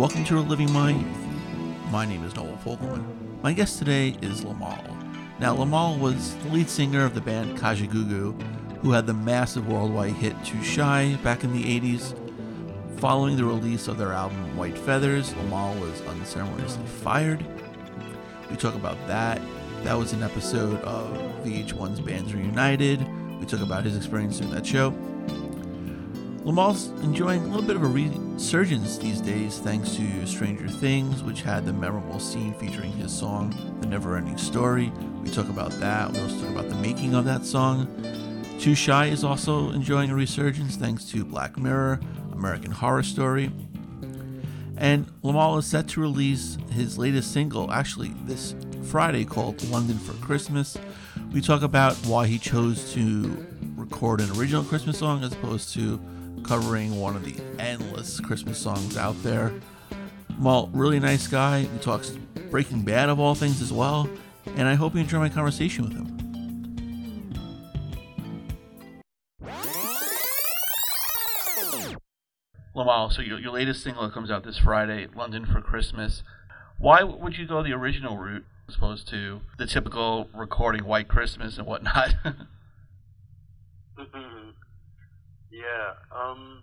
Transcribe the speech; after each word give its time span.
welcome 0.00 0.24
to 0.24 0.34
Reliving 0.34 0.72
My 0.72 0.92
Youth. 0.92 1.90
My 1.90 2.06
name 2.06 2.24
is 2.24 2.34
Noel 2.34 2.58
Fogelman. 2.64 3.04
My 3.42 3.52
guest 3.52 3.78
today 3.78 4.16
is 4.22 4.46
Limahl. 4.46 4.82
Now, 5.38 5.54
Limahl 5.54 5.98
was 5.98 6.36
the 6.36 6.48
lead 6.48 6.70
singer 6.70 7.04
of 7.04 7.14
the 7.14 7.20
band 7.20 7.58
Kajagoogoo, 7.58 8.78
who 8.80 8.92
had 8.92 9.06
the 9.06 9.12
massive 9.12 9.68
worldwide 9.68 10.14
hit 10.14 10.42
Too 10.42 10.62
Shy 10.62 11.18
back 11.22 11.44
in 11.44 11.52
the 11.52 11.62
80s. 11.64 12.16
Following 12.98 13.36
the 13.36 13.44
release 13.44 13.88
of 13.88 13.98
their 13.98 14.14
album 14.14 14.56
White 14.56 14.78
Feathers, 14.78 15.34
Limahl 15.34 15.78
was 15.78 16.00
unceremoniously 16.06 16.86
fired. 16.86 17.44
We 18.50 18.56
talk 18.56 18.76
about 18.76 18.96
that. 19.06 19.38
That 19.82 19.98
was 19.98 20.14
an 20.14 20.22
episode 20.22 20.80
of 20.80 21.14
VH1's 21.44 22.00
Bands 22.00 22.32
Reunited. 22.32 23.06
We 23.38 23.44
talk 23.44 23.60
about 23.60 23.84
his 23.84 23.98
experience 23.98 24.38
doing 24.38 24.52
that 24.52 24.64
show. 24.64 24.94
Limahl's 26.44 26.88
enjoying 27.04 27.42
a 27.42 27.46
little 27.48 27.62
bit 27.62 27.76
of 27.76 27.82
a 27.82 27.86
resurgence 27.86 28.96
these 28.96 29.20
days 29.20 29.58
thanks 29.58 29.94
to 29.96 30.26
Stranger 30.26 30.68
Things, 30.68 31.22
which 31.22 31.42
had 31.42 31.66
the 31.66 31.72
memorable 31.74 32.18
scene 32.18 32.54
featuring 32.54 32.92
his 32.92 33.12
song, 33.12 33.54
The 33.82 33.86
Never 33.86 34.16
Ending 34.16 34.38
Story. 34.38 34.90
We 35.22 35.28
talk 35.28 35.50
about 35.50 35.70
that. 35.72 36.10
We 36.10 36.20
also 36.20 36.40
talk 36.40 36.48
about 36.48 36.70
the 36.70 36.76
making 36.76 37.14
of 37.14 37.26
that 37.26 37.44
song. 37.44 37.88
Too 38.58 38.74
Shy 38.74 39.06
is 39.06 39.22
also 39.22 39.68
enjoying 39.72 40.08
a 40.08 40.14
resurgence 40.14 40.76
thanks 40.76 41.04
to 41.10 41.26
Black 41.26 41.58
Mirror, 41.58 42.00
American 42.32 42.70
Horror 42.70 43.02
Story. 43.02 43.52
And 44.78 45.08
Limahl 45.22 45.58
is 45.58 45.66
set 45.66 45.88
to 45.88 46.00
release 46.00 46.56
his 46.70 46.96
latest 46.96 47.34
single, 47.34 47.70
actually, 47.70 48.14
this 48.24 48.54
Friday, 48.84 49.26
called 49.26 49.62
London 49.64 49.98
for 49.98 50.14
Christmas. 50.24 50.78
We 51.34 51.42
talk 51.42 51.60
about 51.60 51.96
why 52.06 52.26
he 52.28 52.38
chose 52.38 52.94
to 52.94 53.46
record 53.76 54.22
an 54.22 54.30
original 54.38 54.64
Christmas 54.64 54.98
song 54.98 55.22
as 55.22 55.32
opposed 55.32 55.74
to 55.74 56.00
covering 56.44 56.98
one 57.00 57.16
of 57.16 57.24
the 57.24 57.34
endless 57.58 58.20
Christmas 58.20 58.58
songs 58.58 58.96
out 58.96 59.20
there. 59.22 59.52
Mal, 60.38 60.68
really 60.72 61.00
nice 61.00 61.26
guy. 61.26 61.60
He 61.60 61.78
talks 61.78 62.10
Breaking 62.50 62.82
Bad 62.82 63.08
of 63.08 63.20
all 63.20 63.34
things 63.34 63.60
as 63.60 63.72
well, 63.72 64.08
and 64.56 64.66
I 64.68 64.74
hope 64.74 64.94
you 64.94 65.00
enjoy 65.00 65.18
my 65.18 65.28
conversation 65.28 65.84
with 65.84 65.92
him. 65.92 66.10
Limahl, 72.74 73.12
so 73.12 73.20
your, 73.20 73.38
your 73.38 73.52
latest 73.52 73.82
single 73.82 74.08
comes 74.10 74.30
out 74.30 74.44
this 74.44 74.58
Friday, 74.58 75.08
London 75.14 75.44
for 75.44 75.60
Christmas. 75.60 76.22
Why 76.78 77.02
would 77.02 77.36
you 77.36 77.46
go 77.46 77.62
the 77.62 77.72
original 77.72 78.16
route 78.16 78.44
as 78.68 78.76
opposed 78.76 79.08
to 79.08 79.40
the 79.58 79.66
typical 79.66 80.30
recording 80.34 80.84
White 80.84 81.08
Christmas 81.08 81.58
and 81.58 81.66
whatnot? 81.66 82.14
Mm-hmm. 84.00 84.29
Yeah. 85.50 85.98
Um, 86.14 86.62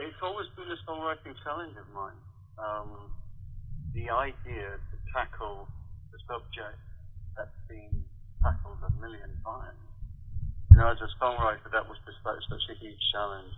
it's 0.00 0.20
always 0.22 0.46
been 0.56 0.68
a 0.68 0.78
songwriting 0.84 1.32
challenge 1.42 1.74
of 1.80 1.88
mine. 1.96 2.20
Um, 2.60 3.10
the 3.94 4.12
idea 4.12 4.76
to 4.76 4.94
tackle 5.16 5.66
the 6.12 6.18
subject 6.28 6.76
that's 7.36 7.56
been 7.68 8.04
tackled 8.44 8.78
a 8.84 8.92
million 9.00 9.32
times. 9.44 9.80
You 10.70 10.76
know, 10.76 10.92
as 10.92 11.00
a 11.00 11.08
songwriter, 11.16 11.72
that 11.72 11.88
was 11.88 11.96
just 12.04 12.20
like 12.24 12.36
such 12.52 12.64
a 12.68 12.76
huge 12.78 13.00
challenge. 13.12 13.56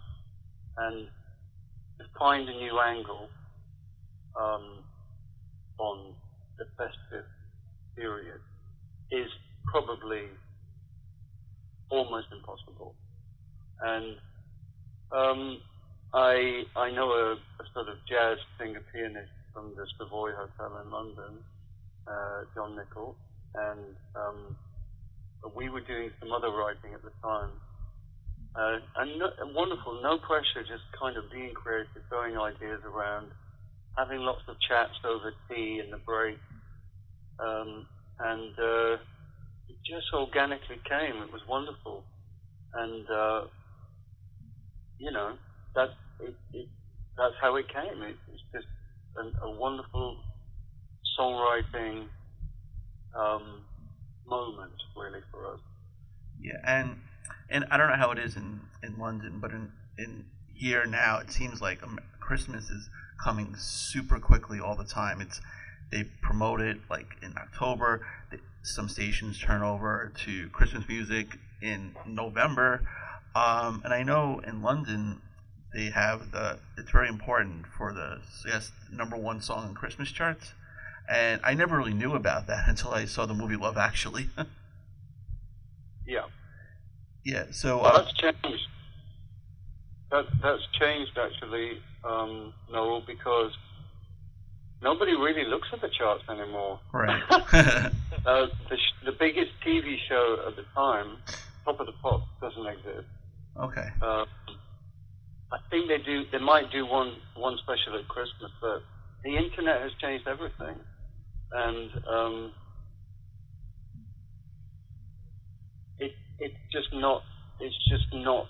And 0.78 1.09
to 1.99 2.04
find 2.19 2.49
a 2.49 2.53
new 2.53 2.78
angle 2.78 3.28
um, 4.38 4.87
on 5.78 6.15
the 6.59 6.65
festive 6.78 7.26
period 7.97 8.41
is 9.10 9.28
probably 9.66 10.31
almost 11.91 12.28
impossible. 12.33 12.95
And 13.83 14.17
um, 15.12 15.61
I 16.15 16.62
I 16.77 16.91
know 16.91 17.11
a, 17.11 17.33
a, 17.33 17.65
sort 17.75 17.89
of 17.89 17.97
jazz 18.09 18.39
singer 18.59 18.83
pianist 18.93 19.33
from 19.53 19.73
the 19.77 19.87
Savoy 19.99 20.31
Hotel 20.33 20.81
in 20.84 20.91
London, 20.91 21.43
uh, 22.06 22.43
John 22.55 22.77
Nichol, 22.77 23.17
and 23.55 23.97
um, 24.15 24.56
we 25.56 25.69
were 25.69 25.81
doing 25.81 26.11
some 26.21 26.33
other 26.33 26.50
writing 26.50 26.95
at 26.95 27.03
the 27.03 27.11
time. 27.23 27.50
Uh, 28.55 28.79
and, 28.97 29.19
no, 29.19 29.31
wonderful, 29.55 30.00
no 30.03 30.19
pressure, 30.19 30.62
just 30.67 30.83
kind 30.99 31.17
of 31.17 31.31
being 31.31 31.55
creative, 31.55 32.03
throwing 32.09 32.37
ideas 32.37 32.81
around, 32.84 33.29
having 33.97 34.19
lots 34.19 34.43
of 34.49 34.56
chats 34.69 34.99
over 35.06 35.33
tea 35.49 35.81
in 35.84 35.91
the 35.91 35.99
break, 35.99 36.39
um, 37.39 37.87
and 38.19 38.59
uh, 38.59 38.97
it 39.70 39.76
just 39.86 40.06
organically 40.12 40.81
came. 40.88 41.22
It 41.22 41.32
was 41.32 41.42
wonderful, 41.48 42.04
and 42.75 43.08
uh, 43.08 43.42
you 44.98 45.12
know 45.12 45.36
that 45.75 45.91
it, 46.20 46.34
it, 46.53 46.69
that's 47.16 47.34
how 47.41 47.56
it 47.56 47.66
came. 47.69 48.03
It, 48.03 48.16
it's 48.32 48.42
just 48.53 48.66
a, 49.16 49.47
a 49.47 49.50
wonderful 49.50 50.19
songwriting 51.19 52.08
um, 53.16 53.62
moment, 54.26 54.72
really, 54.97 55.20
for 55.31 55.54
us. 55.54 55.60
Yeah, 56.41 56.58
and 56.64 56.97
and 57.48 57.64
I 57.70 57.76
don't 57.76 57.91
know 57.91 57.97
how 57.97 58.10
it 58.10 58.19
is 58.19 58.37
in 58.37 58.60
in 58.82 58.98
London, 58.98 59.38
but 59.41 59.52
in 59.52 59.72
in 59.98 60.25
here 60.54 60.84
now, 60.84 61.19
it 61.19 61.31
seems 61.31 61.60
like 61.60 61.81
Christmas 62.19 62.70
is 62.70 62.88
coming 63.22 63.54
super 63.56 64.19
quickly 64.19 64.58
all 64.58 64.75
the 64.75 64.84
time. 64.84 65.20
It's 65.20 65.41
they 65.91 66.05
promote 66.23 66.61
it 66.61 66.78
like 66.89 67.17
in 67.23 67.34
October. 67.37 68.06
Some 68.62 68.89
stations 68.89 69.39
turn 69.39 69.62
over 69.62 70.12
to 70.25 70.49
Christmas 70.51 70.87
music 70.87 71.39
in 71.62 71.95
November. 72.06 72.87
Um, 73.34 73.83
and 73.84 73.93
I 73.93 74.03
know 74.03 74.41
in 74.47 74.62
London 74.62 75.21
they 75.75 75.91
have 75.91 76.33
the. 76.33 76.59
It's 76.77 76.91
very 76.91 77.09
important 77.09 77.67
for 77.67 77.93
the 77.93 78.21
yes 78.47 78.73
number 78.93 79.17
one 79.17 79.41
song 79.41 79.69
in 79.69 79.75
Christmas 79.75 80.11
charts. 80.11 80.53
And 81.09 81.41
I 81.43 81.55
never 81.55 81.77
really 81.77 81.95
knew 81.95 82.15
about 82.15 82.47
that 82.49 82.65
until 82.69 82.91
I 82.91 83.05
saw 83.05 83.27
the 83.27 83.34
movie 83.34 83.56
Love 83.56 83.77
Actually. 83.77 84.29
yeah. 86.06 86.27
Yeah. 87.25 87.47
So 87.50 87.79
well, 87.79 87.87
uh, 87.87 88.03
that's 88.03 88.12
changed. 88.15 88.67
That 90.11 90.27
that's 90.43 90.67
changed 90.79 91.17
actually, 91.17 91.81
um, 92.05 92.53
Noel, 92.71 93.03
because 93.06 93.56
nobody 94.83 95.13
really 95.13 95.45
looks 95.45 95.69
at 95.73 95.81
the 95.81 95.89
charts 95.97 96.25
anymore. 96.29 96.81
Right. 96.93 97.23
uh, 97.31 97.91
the, 98.69 98.77
sh- 98.77 99.05
the 99.05 99.13
biggest 99.19 99.53
TV 99.67 99.97
show 100.09 100.45
at 100.49 100.57
the 100.57 100.65
time, 100.75 101.17
Top 101.65 101.81
of 101.81 101.87
the 101.87 101.93
Pops, 102.03 102.25
doesn't 102.41 102.67
exist. 102.67 103.09
Okay. 103.59 103.89
Uh, 104.03 104.25
I 105.53 105.59
think 105.71 105.89
they 105.89 105.99
do. 105.99 106.23
They 106.31 106.39
might 106.39 106.71
do 106.71 106.87
one 106.87 107.13
one 107.37 107.59
special 107.59 107.99
at 107.99 108.07
Christmas, 108.07 108.53
but 108.61 108.83
the 109.25 109.37
internet 109.37 109.83
has 109.83 109.91
changed 110.01 110.29
everything, 110.29 110.77
and 111.53 111.91
um, 112.09 112.53
it 115.99 116.12
it's 116.39 116.55
just 116.73 116.89
not 116.93 117.23
it's 117.59 117.77
just 117.91 118.07
not 118.15 118.47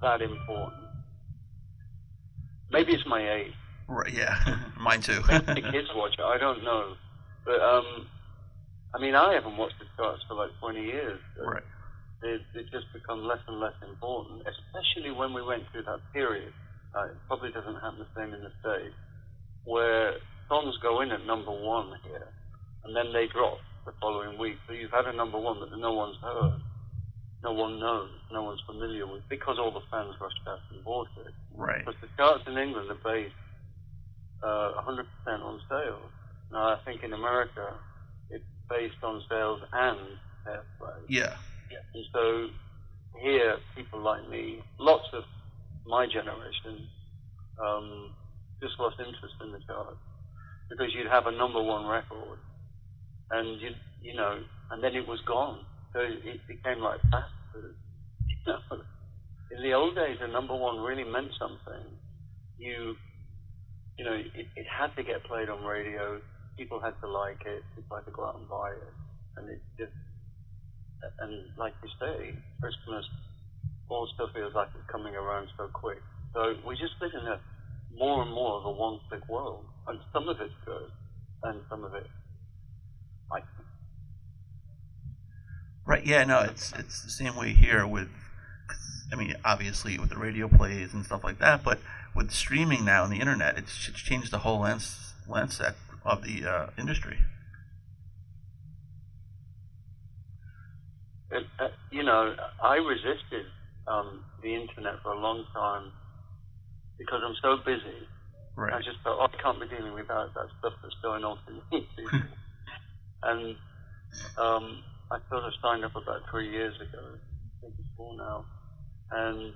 that 0.00 0.22
important. 0.22 0.82
Maybe 2.70 2.92
it's 2.94 3.06
my 3.06 3.20
age. 3.20 3.52
Right. 3.88 4.12
Yeah. 4.12 4.36
Mine 4.80 5.00
too. 5.00 5.20
the 5.22 5.62
kids 5.72 5.88
watch 5.94 6.14
it. 6.18 6.22
I 6.24 6.38
don't 6.38 6.64
know, 6.64 6.94
but 7.44 7.60
um, 7.60 8.06
I 8.94 9.00
mean, 9.00 9.14
I 9.14 9.34
haven't 9.34 9.56
watched 9.56 9.78
the 9.78 9.86
charts 9.96 10.22
for 10.28 10.34
like 10.34 10.50
20 10.60 10.82
years. 10.82 11.20
Right. 11.38 11.62
It, 12.22 12.40
it 12.54 12.70
just 12.70 12.86
become 12.94 13.24
less 13.24 13.42
and 13.48 13.60
less 13.60 13.74
important, 13.86 14.42
especially 14.46 15.10
when 15.10 15.34
we 15.34 15.42
went 15.42 15.64
through 15.70 15.82
that 15.82 16.00
period. 16.12 16.52
Uh, 16.94 17.06
it 17.06 17.16
probably 17.26 17.50
doesn't 17.50 17.74
happen 17.74 17.98
the 17.98 18.06
same 18.16 18.32
in 18.32 18.40
the 18.40 18.52
States, 18.62 18.94
where 19.64 20.14
songs 20.48 20.76
go 20.80 21.00
in 21.00 21.10
at 21.10 21.26
number 21.26 21.50
one 21.50 21.92
here, 22.04 22.28
and 22.84 22.96
then 22.96 23.12
they 23.12 23.26
drop 23.26 23.58
the 23.84 23.92
following 24.00 24.38
week. 24.38 24.56
So 24.66 24.72
you've 24.72 24.92
had 24.92 25.06
a 25.06 25.12
number 25.12 25.38
one 25.38 25.60
that 25.60 25.76
no 25.76 25.92
one's 25.92 26.16
heard, 26.22 26.60
no 27.42 27.52
one 27.52 27.80
knows, 27.80 28.10
no 28.32 28.44
one's 28.44 28.62
familiar 28.64 29.06
with, 29.06 29.22
because 29.28 29.58
all 29.58 29.72
the 29.72 29.84
fans 29.90 30.14
rushed 30.20 30.40
out 30.46 30.60
and 30.72 30.82
bought 30.84 31.08
it. 31.26 31.34
Right. 31.54 31.84
But 31.84 31.96
the 32.00 32.08
charts 32.16 32.44
in 32.46 32.56
England 32.56 32.90
are 32.90 33.02
based 33.04 33.34
uh, 34.44 34.82
100% 34.84 35.04
on 35.40 35.60
sales. 35.70 36.10
Now, 36.52 36.74
I 36.74 36.76
think 36.84 37.02
in 37.02 37.12
America, 37.12 37.72
it's 38.30 38.44
based 38.68 39.02
on 39.02 39.22
sales 39.28 39.60
and 39.72 39.98
airplay. 40.46 41.00
Yeah. 41.08 41.34
yeah. 41.70 41.82
And 41.94 42.04
so 42.12 42.46
here, 43.22 43.56
people 43.76 44.00
like 44.00 44.28
me, 44.28 44.60
lots 44.78 45.04
of 45.14 45.24
my 45.86 46.06
generation, 46.06 46.86
um, 47.60 48.10
just 48.62 48.74
lost 48.78 48.96
interest 48.98 49.34
in 49.42 49.52
the 49.52 49.60
charts 49.66 49.98
because 50.70 50.94
you'd 50.94 51.10
have 51.10 51.26
a 51.26 51.32
number 51.32 51.62
one 51.62 51.86
record, 51.86 52.38
and 53.30 53.60
you 53.60 53.70
you 54.02 54.14
know, 54.14 54.40
and 54.70 54.82
then 54.82 54.94
it 54.94 55.06
was 55.06 55.20
gone. 55.26 55.60
So 55.92 56.00
it 56.00 56.40
became 56.48 56.80
like 56.80 57.00
fast 57.10 57.30
food. 57.52 57.74
You 58.28 58.36
know, 58.52 58.78
in 59.56 59.62
the 59.62 59.72
old 59.74 59.94
days, 59.94 60.18
a 60.20 60.28
number 60.28 60.54
one 60.54 60.78
really 60.80 61.04
meant 61.04 61.30
something. 61.38 61.84
You 62.58 62.96
you 63.98 64.04
know, 64.04 64.14
it, 64.14 64.46
it 64.56 64.66
had 64.66 64.94
to 64.96 65.02
get 65.02 65.24
played 65.24 65.48
on 65.48 65.64
radio. 65.64 66.20
People 66.56 66.80
had 66.80 66.94
to 67.00 67.08
like 67.08 67.42
it. 67.46 67.62
People 67.76 67.96
had 67.96 68.04
to 68.06 68.12
go 68.12 68.24
out 68.24 68.36
and 68.36 68.48
buy 68.48 68.70
it, 68.70 68.94
and 69.36 69.50
it 69.50 69.60
just 69.78 69.92
and 71.20 71.44
like 71.56 71.74
you 71.82 71.88
say, 72.00 72.34
Christmas 72.60 73.04
also 73.88 74.28
feels 74.32 74.54
like 74.54 74.68
it's 74.74 74.90
coming 74.90 75.14
around 75.14 75.48
so 75.56 75.68
quick. 75.72 76.00
So 76.32 76.54
we 76.66 76.74
just 76.76 76.94
live 77.00 77.12
in 77.14 77.26
a 77.26 77.40
more 77.96 78.22
and 78.22 78.30
more 78.32 78.58
of 78.58 78.64
a 78.64 78.70
one-click 78.70 79.28
world, 79.28 79.64
and 79.86 80.00
some 80.12 80.28
of 80.28 80.40
it's 80.40 80.54
good, 80.64 80.90
and 81.44 81.60
some 81.68 81.84
of 81.84 81.94
it, 81.94 82.06
I. 83.32 83.40
Right. 85.86 86.04
Yeah. 86.04 86.24
No. 86.24 86.40
It's 86.40 86.72
it's 86.78 87.02
the 87.02 87.10
same 87.10 87.36
way 87.36 87.52
here 87.52 87.86
with. 87.86 88.08
I 89.12 89.16
mean, 89.16 89.36
obviously 89.44 89.98
with 89.98 90.08
the 90.08 90.16
radio 90.16 90.48
plays 90.48 90.92
and 90.92 91.04
stuff 91.04 91.22
like 91.22 91.38
that, 91.38 91.62
but 91.62 91.78
with 92.14 92.30
streaming 92.30 92.84
now 92.84 93.04
and 93.04 93.12
the 93.12 93.18
internet, 93.18 93.58
it's, 93.58 93.88
it's 93.88 94.00
changed 94.00 94.30
the 94.30 94.38
whole 94.38 94.60
lens 94.60 95.14
landscape 95.26 95.74
of 96.04 96.22
the 96.22 96.44
uh, 96.44 96.70
industry. 96.78 97.18
Uh, 101.32 101.68
you 101.90 102.02
know, 102.02 102.36
I 102.62 102.76
resisted 102.76 103.46
um, 103.88 104.24
the 104.42 104.54
internet 104.54 105.02
for 105.02 105.12
a 105.12 105.18
long 105.18 105.44
time 105.52 105.90
because 106.98 107.20
I'm 107.24 107.34
so 107.42 107.56
busy. 107.64 108.06
Right. 108.56 108.72
I 108.72 108.78
just 108.78 108.98
thought, 109.02 109.18
oh, 109.18 109.26
I 109.26 109.42
can't 109.42 109.60
be 109.60 109.66
dealing 109.66 109.94
with 109.94 110.06
that, 110.08 110.28
that 110.34 110.46
stuff 110.60 110.74
that's 110.82 110.94
going 111.02 111.24
on 111.24 111.38
to 111.46 111.52
me. 111.52 111.88
and 113.24 113.56
um, 114.38 114.82
I 115.10 115.18
sort 115.28 115.44
of 115.44 115.52
signed 115.60 115.84
up 115.84 115.96
about 115.96 116.22
three 116.30 116.50
years 116.50 116.74
ago, 116.76 117.02
I 117.02 117.60
think 117.60 117.74
it's 117.78 117.88
four 117.96 118.16
now, 118.16 118.44
and 119.10 119.52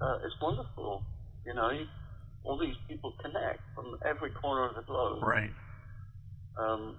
uh, 0.00 0.18
it's 0.24 0.34
wonderful. 0.40 1.02
You 1.46 1.54
know, 1.54 1.70
you, 1.70 1.86
all 2.44 2.58
these 2.58 2.76
people 2.88 3.14
connect 3.22 3.60
from 3.74 3.98
every 4.04 4.30
corner 4.30 4.68
of 4.68 4.74
the 4.76 4.82
globe. 4.82 5.22
Right. 5.22 5.50
Um, 6.56 6.96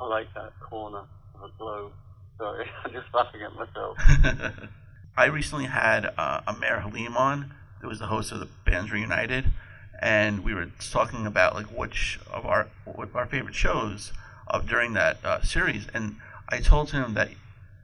I 0.00 0.06
like 0.06 0.32
that 0.34 0.52
corner 0.60 1.04
of 1.34 1.40
the 1.40 1.48
globe. 1.58 1.92
Sorry, 2.38 2.66
I'm 2.84 2.92
just 2.92 3.12
laughing 3.12 3.42
at 3.42 3.54
myself. 3.54 3.98
I 5.16 5.26
recently 5.26 5.66
had 5.66 6.06
uh, 6.16 6.40
Aamer 6.42 6.82
Haleem 6.82 7.16
on. 7.16 7.54
That 7.80 7.88
was 7.88 7.98
the 7.98 8.06
host 8.06 8.32
of 8.32 8.40
the 8.40 8.48
Bands 8.64 8.92
Reunited, 8.92 9.52
and 10.00 10.44
we 10.44 10.54
were 10.54 10.70
talking 10.90 11.26
about 11.26 11.54
like 11.54 11.66
which 11.66 12.18
of 12.30 12.44
our 12.46 12.68
what 12.84 13.14
our 13.14 13.26
favorite 13.26 13.54
shows 13.54 14.12
of 14.46 14.68
during 14.68 14.92
that 14.94 15.18
uh, 15.24 15.42
series. 15.42 15.86
And 15.94 16.16
I 16.48 16.60
told 16.60 16.90
him 16.90 17.14
that 17.14 17.30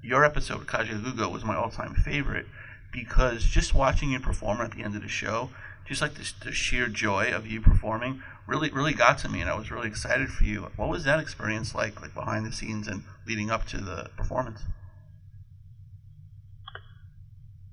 your 0.03 0.25
episode 0.25 0.67
Kajagoogoo 0.67 1.31
was 1.31 1.45
my 1.45 1.57
all-time 1.57 1.95
favorite 1.95 2.47
because 2.93 3.45
just 3.45 3.75
watching 3.75 4.11
you 4.11 4.21
perform 4.21 4.61
at 4.61 4.73
the 4.73 4.83
end 4.83 4.97
of 4.97 5.03
the 5.03 5.09
show, 5.09 5.51
just 5.87 6.03
like 6.03 6.15
this, 6.15 6.33
the 6.33 6.53
sheer 6.53 6.89
joy 6.89 7.31
of 7.33 7.47
you 7.47 7.61
performing, 7.61 8.23
really 8.47 8.71
really 8.71 8.93
got 8.93 9.19
to 9.19 9.29
me, 9.29 9.41
and 9.41 9.51
I 9.51 9.57
was 9.57 9.71
really 9.71 9.89
excited 9.89 10.29
for 10.31 10.45
you. 10.45 10.69
What 10.77 10.89
was 10.89 11.05
that 11.05 11.21
experience 11.21 11.75
like, 11.75 12.01
like 12.01 12.15
behind 12.15 12.47
the 12.47 12.53
scenes 12.53 12.89
and 12.89 13.05
leading 13.27 13.51
up 13.51 13.67
to 13.67 13.79
the 13.79 14.11
performance? 14.17 14.63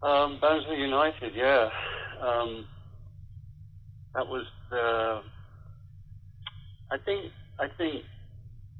Um, 0.01 0.39
United, 0.69 1.33
yeah. 1.33 1.69
Um, 2.21 2.65
that 4.13 4.27
was 4.27 4.45
the. 4.69 5.21
I 6.91 6.97
think 7.05 7.31
I 7.59 7.67
think 7.77 8.03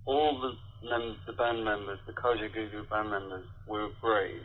all 0.06 0.40
the 0.40 0.90
mem- 0.90 1.18
the 1.26 1.34
band 1.34 1.64
members, 1.64 2.00
the 2.06 2.14
Kajagoogoo 2.14 2.90
band 2.90 3.10
members, 3.10 3.46
were 3.68 3.90
brave 4.02 4.42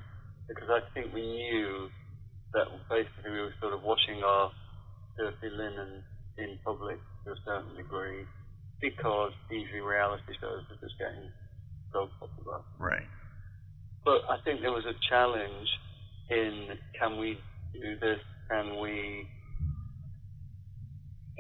because 0.49 0.69
I 0.69 0.81
think 0.95 1.13
we 1.15 1.23
knew 1.23 1.89
that 2.55 2.67
basically 2.89 3.31
we 3.31 3.41
were 3.41 3.55
sort 3.61 3.75
of 3.75 3.83
washing 3.83 4.25
our 4.25 4.51
dirty 5.17 5.55
linen 5.55 6.03
in 6.39 6.59
public 6.65 6.97
to 7.25 7.33
a 7.33 7.39
certain 7.45 7.77
degree 7.77 8.25
because 8.81 9.33
TV 9.51 9.85
reality 9.85 10.33
shows 10.41 10.65
were 10.71 10.81
just 10.81 10.97
getting 10.99 11.29
so 11.93 12.09
popular. 12.19 12.61
Right. 12.79 13.07
But 14.05 14.25
I 14.31 14.41
think 14.45 14.61
there 14.63 14.73
was 14.73 14.87
a 14.87 14.97
challenge 15.11 15.69
in 16.31 16.79
can 16.99 17.19
we 17.19 17.37
do 17.75 17.99
this? 18.01 18.19
Can 18.51 18.81
we 18.81 19.29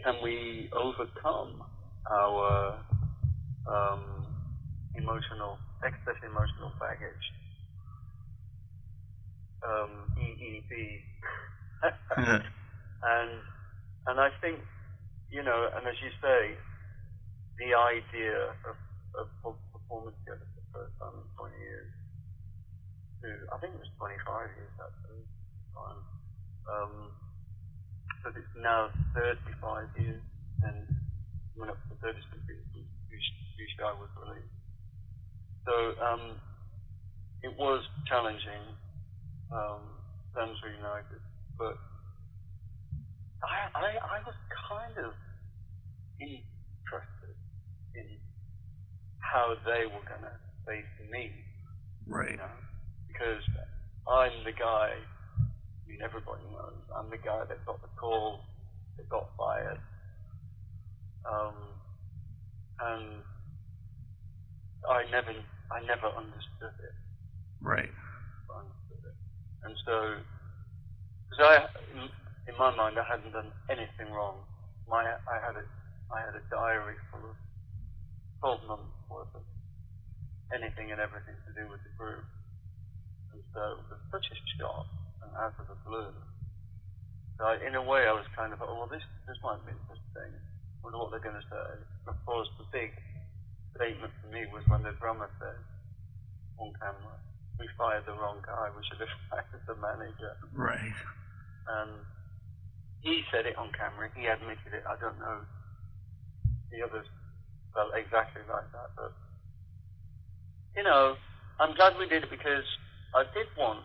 can 0.05 0.15
we 0.23 0.69
overcome 0.73 1.63
our 2.11 2.79
um, 3.67 4.03
emotional, 4.95 5.59
excess 5.85 6.17
emotional 6.23 6.73
baggage? 6.81 7.25
Um, 9.63 9.93
EEB. 10.17 10.73
and 12.19 13.31
and 14.07 14.17
I 14.21 14.31
think 14.41 14.61
you 15.31 15.43
know, 15.43 15.69
and 15.77 15.85
as 15.87 15.99
you 16.01 16.11
say, 16.23 16.57
the 17.61 17.71
idea 17.75 18.55
of, 18.65 18.77
of 19.21 19.27
performing 19.75 20.15
together 20.25 20.47
for 20.55 20.61
the 20.63 20.71
first 20.73 20.95
time 20.99 21.15
in 21.21 21.27
20 21.37 21.53
years 21.59 21.91
to, 23.23 23.29
I 23.53 23.57
think 23.61 23.75
it 23.77 23.83
was 23.83 23.93
25 23.99 24.57
years 24.57 24.75
actually, 24.79 25.25
time. 25.75 26.01
Um, 26.69 26.95
but 28.23 28.33
it's 28.39 28.57
now 28.57 28.89
35 29.15 29.91
years 30.01 30.23
and 30.65 30.87
coming 31.55 31.71
up 31.71 31.81
to 31.91 31.95
36 32.01 32.19
years 32.47 32.67
since 32.73 32.89
was 33.99 34.13
released. 34.23 34.57
So 35.67 35.75
um, 36.01 36.25
it 37.43 37.53
was 37.59 37.85
challenging, 38.09 38.75
um, 39.53 39.83
Bands 40.35 40.59
Reunited, 40.65 41.23
but 41.59 41.77
I, 43.43 43.71
I, 43.75 43.89
I 43.97 44.19
was 44.27 44.35
kind 44.69 44.97
of 44.99 45.13
interested 46.21 47.37
in 47.95 48.07
how 49.19 49.55
they 49.65 49.87
were 49.87 50.05
going 50.07 50.27
to 50.27 50.37
face 50.67 51.11
me. 51.11 51.31
Right. 52.07 52.33
You 52.33 52.37
know? 52.37 52.69
because 53.19 53.43
I'm 54.07 54.45
the 54.45 54.53
guy. 54.53 54.95
I 54.95 55.91
mean, 55.91 55.99
everybody 56.05 56.45
knows 56.53 56.79
I'm 56.95 57.11
the 57.11 57.19
guy 57.19 57.43
that 57.49 57.67
got 57.67 57.83
the 57.83 57.89
call, 57.99 58.41
that 58.97 59.09
got 59.09 59.27
fired, 59.37 59.81
um, 61.27 61.55
and 62.81 63.05
I 64.89 65.03
never, 65.11 65.33
I 65.73 65.81
never 65.87 66.07
understood 66.15 66.77
it. 66.79 66.95
Right. 67.61 67.91
And 69.69 69.77
so, 69.85 70.17
because 71.29 71.45
I, 71.45 71.55
in 72.49 72.57
my 72.57 72.73
mind, 72.73 72.97
I 72.97 73.05
hadn't 73.05 73.37
done 73.37 73.53
anything 73.69 74.09
wrong. 74.17 74.41
My, 74.89 75.05
I 75.05 75.37
had 75.45 75.61
a, 75.61 75.65
I 76.09 76.25
had 76.25 76.33
a 76.33 76.41
diary 76.49 76.97
full 77.13 77.29
of 77.29 77.37
12 78.65 78.65
months 78.65 78.97
worth 79.13 79.29
of 79.37 79.45
anything 80.57 80.89
and 80.89 80.97
everything 80.97 81.37
to 81.45 81.53
do 81.53 81.69
with 81.69 81.85
the 81.85 81.93
group. 82.01 82.25
And 83.37 83.45
so 83.53 83.61
it 83.77 83.93
was 83.93 84.01
such 84.09 84.25
a 84.33 84.37
shock 84.57 84.89
and 85.21 85.37
out 85.37 85.53
of 85.61 85.69
the 85.69 85.77
blue. 85.85 86.17
So 87.37 87.45
I, 87.45 87.61
in 87.61 87.77
a 87.77 87.85
way, 87.85 88.09
I 88.09 88.17
was 88.17 88.25
kind 88.33 88.57
of, 88.57 88.65
oh, 88.65 88.73
well, 88.73 88.89
this 88.89 89.05
this 89.29 89.37
might 89.45 89.61
be 89.69 89.77
interesting. 89.77 90.33
I 90.33 90.77
wonder 90.81 90.97
what 90.97 91.13
they're 91.13 91.21
going 91.21 91.37
to 91.37 91.49
say. 91.53 91.69
Of 92.09 92.17
course, 92.25 92.49
the 92.57 92.65
big 92.73 92.97
statement 93.77 94.17
for 94.25 94.33
me 94.33 94.49
was 94.49 94.65
when 94.73 94.81
the 94.81 94.97
drummer 94.97 95.29
said 95.37 95.61
on 96.57 96.73
camera, 96.81 97.21
"We 97.59 97.69
fired 97.77 98.07
the 98.07 98.15
wrong 98.15 98.39
guy. 98.47 98.71
We 98.75 98.83
should 98.87 99.01
have 99.03 99.15
fired 99.31 99.63
the 99.67 99.77
manager." 99.77 100.33
Right. 100.53 100.95
And 101.69 101.91
he 103.03 103.23
said 103.31 103.47
it 103.47 103.57
on 103.59 103.71
camera. 103.73 104.11
He 104.15 104.27
admitted 104.27 104.73
it. 104.73 104.85
I 104.89 104.97
don't 105.01 105.19
know. 105.19 105.45
The 106.71 106.83
others 106.83 107.07
felt 107.75 107.93
exactly 107.95 108.43
like 108.49 108.69
that, 108.73 108.91
but 108.97 109.13
you 110.77 110.83
know, 110.85 111.17
I'm 111.61 111.75
glad 111.75 111.99
we 111.99 112.07
did 112.07 112.23
it 112.25 112.31
because 112.31 112.65
I 113.15 113.25
did 113.35 113.51
want 113.57 113.83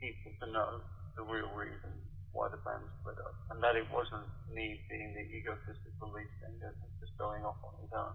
people 0.00 0.32
to 0.42 0.46
know 0.50 0.80
the 1.16 1.22
real 1.22 1.50
reason 1.54 1.94
why 2.32 2.48
the 2.50 2.58
band 2.62 2.86
split 3.00 3.18
up, 3.22 3.34
and 3.50 3.62
that 3.62 3.74
it 3.74 3.86
wasn't 3.90 4.26
me 4.50 4.78
being 4.90 5.14
the 5.14 5.24
egotistical 5.34 6.10
lead 6.14 6.30
singer 6.42 6.74
just 7.00 7.14
going 7.18 7.42
off 7.42 7.58
on 7.62 7.74
his 7.82 7.90
own. 7.94 8.14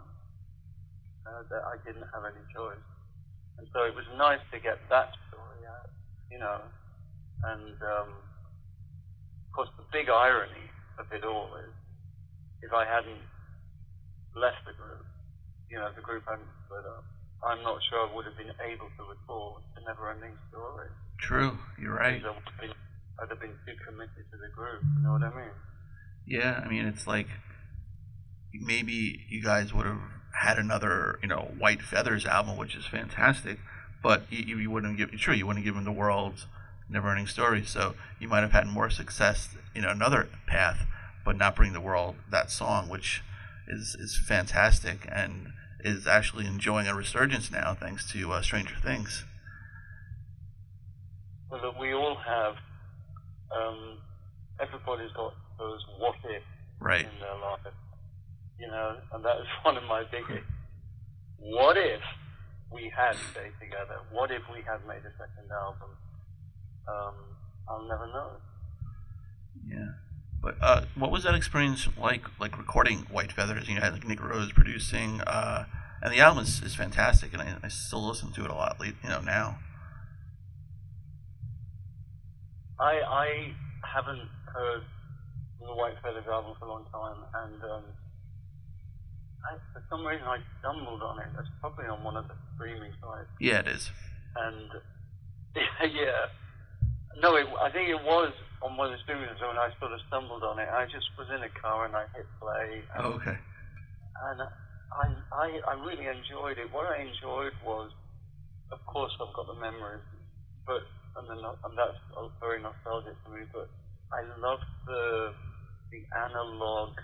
Uh, 1.24 1.44
that 1.48 1.64
I 1.64 1.80
didn't 1.88 2.08
have 2.12 2.28
any 2.28 2.44
choice, 2.52 2.84
and 3.58 3.68
so 3.74 3.84
it 3.84 3.96
was 3.96 4.06
nice 4.18 4.42
to 4.52 4.60
get 4.60 4.80
that 4.90 5.14
story 5.30 5.64
out, 5.68 5.90
you 6.32 6.40
know. 6.40 6.62
And 7.44 7.76
um, 7.82 8.10
of 8.14 9.52
course, 9.54 9.70
the 9.78 9.86
big 9.92 10.10
irony 10.10 10.72
of 11.00 11.12
it 11.12 11.24
all 11.24 11.56
is, 11.58 11.74
if 12.62 12.72
I 12.72 12.86
hadn't 12.86 13.22
left 14.36 14.64
the 14.66 14.74
group, 14.74 15.06
you 15.70 15.78
know, 15.78 15.90
the 15.96 16.02
group 16.02 16.24
hadn't 16.28 16.48
split 16.66 16.86
up, 16.86 17.04
I'm 17.44 17.62
not 17.64 17.80
sure 17.90 18.08
I 18.08 18.16
would 18.16 18.26
have 18.26 18.38
been 18.38 18.56
able 18.64 18.88
to 18.98 19.04
record 19.04 19.62
the 19.76 19.82
never-ending 19.86 20.38
story. 20.50 20.88
True, 21.20 21.58
you're 21.80 21.96
right. 21.96 22.24
I 22.24 22.28
would 22.28 22.44
have 22.46 22.60
been, 22.60 22.74
I'd 23.20 23.30
have 23.30 23.40
been 23.40 23.58
too 23.68 23.76
committed 23.86 24.26
to 24.32 24.38
the 24.38 24.50
group. 24.56 24.82
You 24.98 25.04
know 25.04 25.14
what 25.14 25.24
I 25.24 25.36
mean? 25.36 25.56
Yeah, 26.26 26.62
I 26.64 26.70
mean 26.70 26.86
it's 26.86 27.06
like 27.06 27.28
maybe 28.54 29.26
you 29.30 29.44
guys 29.44 29.74
would 29.74 29.86
have 29.86 30.00
had 30.34 30.58
another, 30.60 31.20
you 31.22 31.28
know, 31.28 31.52
White 31.58 31.82
Feathers 31.82 32.26
album, 32.26 32.58
which 32.58 32.76
is 32.76 32.86
fantastic, 32.86 33.60
but 34.02 34.24
you, 34.30 34.58
you 34.58 34.72
wouldn't 34.72 34.98
give. 34.98 35.10
Sure, 35.18 35.34
you 35.34 35.48
wouldn't 35.48 35.66
give 35.66 35.76
them 35.76 35.86
the 35.86 35.92
world's 35.92 36.48
never-ending 36.90 37.28
story. 37.28 37.64
So 37.64 37.96
you 38.20 38.28
might 38.28 38.42
have 38.42 38.52
had 38.52 38.68
more 38.68 38.90
success 38.90 39.56
in 39.74 39.86
another 39.86 40.28
path, 40.48 40.86
but 41.24 41.38
not 41.38 41.56
bring 41.56 41.74
the 41.74 41.82
world 41.82 42.16
that 42.30 42.52
song, 42.52 42.90
which 42.90 43.24
is 43.68 43.96
is 44.00 44.20
fantastic 44.28 45.08
and 45.12 45.54
is 45.80 46.08
actually 46.08 46.46
enjoying 46.46 46.88
a 46.88 46.96
resurgence 46.96 47.52
now 47.52 47.74
thanks 47.74 48.10
to 48.12 48.32
uh, 48.32 48.42
Stranger 48.42 48.76
Things. 48.82 49.26
Well, 51.50 51.76
we 51.80 51.94
all 51.94 52.16
have 52.16 52.56
um, 53.56 54.00
everybody's 54.60 55.12
got 55.12 55.34
those 55.60 55.86
what 56.00 56.16
if 56.26 56.44
right. 56.80 57.02
in 57.02 57.20
their 57.20 57.38
life, 57.40 57.60
you 58.60 58.68
know, 58.68 58.98
and 59.14 59.24
that 59.26 59.38
is 59.38 59.48
one 59.64 59.78
of 59.78 59.84
my 59.84 60.04
biggest. 60.10 60.48
What 61.38 61.78
if 61.78 62.02
we 62.72 62.92
had 62.96 63.16
stayed 63.32 63.54
together? 63.60 64.00
What 64.12 64.32
if 64.32 64.42
we 64.52 64.62
had 64.62 64.86
made 64.88 65.04
a 65.06 65.12
second 65.18 65.52
album? 65.52 65.90
Um, 66.88 67.14
I'll 67.68 67.88
never 67.88 68.08
know. 68.08 68.32
Yeah. 69.68 69.92
But 70.42 70.58
uh, 70.62 70.86
what 70.96 71.12
was 71.12 71.24
that 71.24 71.36
experience 71.36 71.88
like? 71.98 72.24
Like 72.40 72.58
recording 72.58 73.00
White 73.10 73.32
Feathers, 73.32 73.70
you 73.70 73.76
know, 73.76 73.82
had 73.82 73.94
like 73.94 74.06
Nick 74.06 74.22
Rhodes 74.22 74.52
producing, 74.52 75.22
uh, 75.22 75.66
and 76.02 76.14
the 76.14 76.20
album 76.20 76.44
is, 76.44 76.62
is 76.62 76.76
fantastic, 76.76 77.32
and 77.32 77.42
I, 77.42 77.56
I 77.64 77.70
still 77.70 78.06
listen 78.06 78.34
to 78.34 78.44
it 78.44 78.50
a 78.50 78.54
lot, 78.54 78.78
you 78.82 78.94
know, 79.08 79.22
now. 79.22 79.60
I 82.78 83.00
I 83.08 83.54
haven't 83.84 84.28
heard 84.48 84.84
the 85.62 85.74
White 85.74 85.96
Feathers 86.04 86.28
album 86.28 86.56
for 86.60 86.66
a 86.66 86.70
long 86.70 86.86
time, 86.92 87.24
and 87.46 87.64
um, 87.64 87.84
I, 89.44 89.60
for 89.74 89.84
some 89.90 90.06
reason 90.06 90.26
I 90.26 90.40
stumbled 90.60 91.02
on 91.04 91.20
it. 91.20 91.28
That's 91.36 91.50
probably 91.60 91.86
on 91.86 92.04
one 92.04 92.18
of 92.18 92.28
the 92.28 92.36
streaming 92.56 92.94
sites. 93.02 93.30
Yeah, 93.40 93.60
it 93.60 93.68
is. 93.68 93.92
And 94.36 94.70
yeah, 95.94 96.32
no, 97.20 97.36
it, 97.36 97.48
I 97.62 97.70
think 97.70 97.90
it 97.90 98.02
was 98.02 98.34
on 98.62 98.78
one 98.78 98.92
of 98.92 98.94
the 98.98 99.04
streaming 99.04 99.28
sites 99.28 99.42
when 99.44 99.60
I 99.60 99.70
sort 99.80 99.92
of 99.92 100.00
stumbled 100.08 100.44
on 100.44 100.60
it. 100.60 100.68
I 100.72 100.86
just 100.86 101.12
was 101.18 101.28
in 101.30 101.44
a 101.44 101.52
car 101.60 101.86
and 101.86 101.96
I 101.96 102.08
hit 102.16 102.26
play. 102.40 102.82
And, 102.96 103.06
oh, 103.06 103.20
okay. 103.20 103.38
And 103.38 104.40
I, 104.94 105.06
I 105.34 105.48
I 105.68 105.74
really 105.84 106.08
enjoyed 106.08 106.58
it. 106.58 106.72
What 106.72 106.88
I 106.88 107.02
enjoyed 107.02 107.54
was, 107.66 107.92
of 108.72 108.80
course, 108.86 109.12
I've 109.20 109.34
got 109.36 109.48
the 109.48 109.60
memories, 109.60 110.06
but 110.66 110.82
and, 111.18 111.30
then, 111.30 111.38
and 111.44 111.74
that's 111.78 111.98
very 112.40 112.62
nostalgic 112.62 113.14
for 113.26 113.38
me. 113.38 113.46
But 113.52 113.70
I 114.14 114.24
love 114.40 114.60
the 114.88 115.34
the 115.92 116.02
analog. 116.16 116.96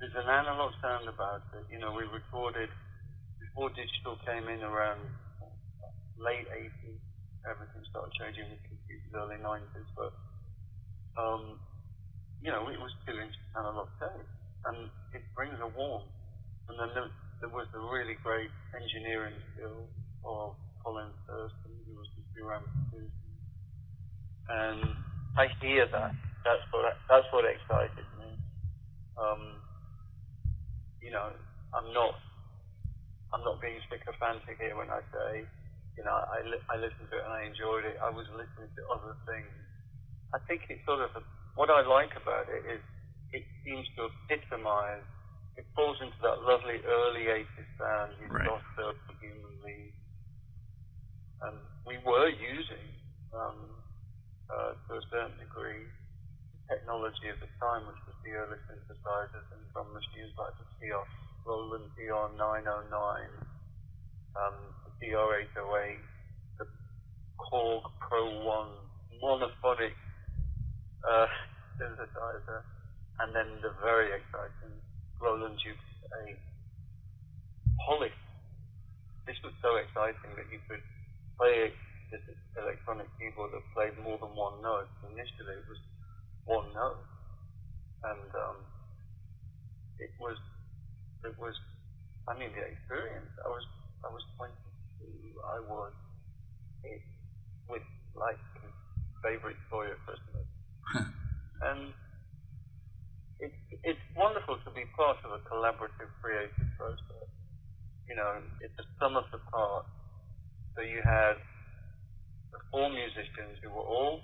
There's 0.00 0.16
an 0.16 0.28
analog 0.28 0.72
sound 0.82 1.08
about 1.08 1.42
it. 1.56 1.64
You 1.72 1.78
know, 1.80 1.92
we 1.94 2.04
recorded 2.10 2.68
before 3.40 3.70
digital 3.72 4.18
came 4.26 4.48
in 4.50 4.62
around 4.62 5.00
late 6.18 6.48
80s. 6.52 7.00
Everything 7.48 7.82
started 7.88 8.12
changing 8.18 8.50
with 8.50 8.62
computers, 8.66 9.12
early 9.16 9.38
90s. 9.40 9.88
But 9.96 10.12
um, 11.16 11.60
you 12.42 12.52
know, 12.52 12.68
it 12.68 12.80
was 12.80 12.92
two 13.06 13.16
inch 13.18 13.34
analog 13.56 13.88
tape, 14.00 14.28
and 14.68 14.90
it 15.14 15.22
brings 15.36 15.56
a 15.62 15.68
warmth. 15.78 16.10
And 16.68 16.76
then 16.80 16.90
there, 16.94 17.10
there 17.40 17.52
was 17.54 17.68
the 17.72 17.80
really 17.80 18.16
great 18.22 18.50
engineering 18.74 19.36
skill 19.54 19.88
of 20.26 20.56
Colin 20.84 21.12
Thurston, 21.26 21.74
who 21.86 21.94
was 21.96 22.08
the 22.16 22.24
producer. 22.90 23.10
And 24.50 24.82
I 25.38 25.46
hear 25.62 25.86
that. 25.92 26.12
That's 26.44 26.64
what 26.72 26.84
that's 27.10 27.26
what 27.32 27.44
excited 27.46 28.06
me. 28.18 28.30
Um, 29.18 29.62
you 31.02 31.10
know, 31.12 31.32
I'm 31.74 31.90
not 31.92 32.14
I'm 33.34 33.42
not 33.42 33.58
being 33.58 33.78
sycophantic 33.90 34.60
here 34.60 34.76
when 34.78 34.90
I 34.92 35.02
say, 35.10 35.30
you 35.98 36.04
know, 36.06 36.14
I, 36.14 36.38
li- 36.46 36.66
I 36.70 36.76
listened 36.78 37.10
to 37.10 37.16
it 37.18 37.24
and 37.26 37.34
I 37.34 37.42
enjoyed 37.48 37.86
it. 37.88 37.98
I 37.98 38.12
was 38.12 38.28
listening 38.30 38.70
to 38.70 38.82
other 38.92 39.14
things. 39.26 39.50
I 40.34 40.38
think 40.46 40.66
it's 40.70 40.84
sort 40.86 41.02
of 41.02 41.10
a, 41.18 41.22
what 41.58 41.72
I 41.72 41.82
like 41.82 42.14
about 42.18 42.46
it 42.50 42.62
is 42.68 42.82
it 43.34 43.44
seems 43.66 43.86
to 43.98 44.10
epitomize. 44.30 45.06
It 45.58 45.66
falls 45.74 45.96
into 46.04 46.18
that 46.22 46.44
lovely 46.44 46.78
early 46.84 47.32
80s 47.32 47.70
sound. 47.80 48.14
You've 48.20 48.36
right. 48.36 48.46
got 48.46 48.62
the 48.76 48.92
human 49.18 49.54
lead. 49.64 49.94
And 51.48 51.56
we 51.88 51.96
were 52.04 52.28
using, 52.30 52.86
um, 53.36 53.60
uh, 54.52 54.72
to 54.88 54.90
a 55.00 55.04
certain 55.12 55.36
degree, 55.40 55.88
technology 56.70 57.28
of 57.30 57.38
the 57.40 57.50
time, 57.60 57.86
which 57.88 58.00
was 58.08 58.15
the 58.26 58.34
early 58.34 58.58
synthesizers 58.66 59.46
and 59.54 59.62
drum 59.70 59.86
machines 59.94 60.34
like 60.34 60.50
the 60.58 60.66
TR, 60.82 61.06
Roland 61.46 61.86
TR909, 61.94 63.22
um, 64.34 64.56
the 64.82 64.90
TR808, 64.98 66.02
the 66.58 66.66
Korg 67.38 67.86
Pro 68.02 68.26
1 68.42 69.22
monophonic 69.22 69.94
uh, 71.06 71.30
synthesizer, 71.78 72.66
and 73.22 73.30
then 73.30 73.46
the 73.62 73.70
very 73.78 74.10
exciting 74.10 74.74
Roland 75.22 75.54
Jupiter 75.62 76.26
8 76.26 76.34
Poly. 77.86 78.10
This 79.30 79.38
was 79.46 79.54
so 79.62 79.78
exciting 79.78 80.34
that 80.34 80.50
you 80.50 80.58
could 80.66 80.82
play 81.38 81.70
this 82.10 82.22
electronic 82.58 83.06
keyboard 83.22 83.54
that 83.54 83.62
played 83.70 83.94
more 84.02 84.18
than 84.18 84.34
one 84.34 84.58
note. 84.62 84.90
Initially, 85.14 85.62
it 85.62 85.66
was 85.70 85.78
one 86.46 86.66
note, 86.74 86.98
and 88.04 88.30
um, 88.34 88.58
it 89.98 90.10
was 90.20 90.38
it 91.24 91.36
was. 91.38 91.54
I 92.28 92.34
mean, 92.38 92.50
the 92.54 92.64
experience. 92.64 93.30
I 93.44 93.48
was 93.48 93.64
I 94.04 94.08
was 94.12 94.24
22. 94.38 95.40
I 95.44 95.58
was 95.68 95.92
it 96.84 97.02
with 97.68 97.84
like 98.16 98.40
favorite 99.22 99.58
toy 99.70 99.90
at 99.90 100.00
Christmas, 100.06 100.46
and 101.62 101.94
it's 103.40 103.58
it's 103.84 104.04
wonderful 104.16 104.58
to 104.64 104.70
be 104.72 104.84
part 104.96 105.18
of 105.24 105.32
a 105.32 105.40
collaborative 105.50 106.10
creative 106.22 106.70
process. 106.78 107.28
You 108.08 108.16
know, 108.16 108.42
it's 108.60 108.76
a 108.80 108.86
sum 109.00 109.16
of 109.16 109.24
the 109.32 109.38
parts. 109.52 109.88
So 110.76 110.82
you 110.82 111.02
had 111.04 111.36
the 112.52 112.60
four 112.72 112.88
musicians 112.90 113.58
who 113.62 113.70
were 113.70 113.86
all 113.86 114.20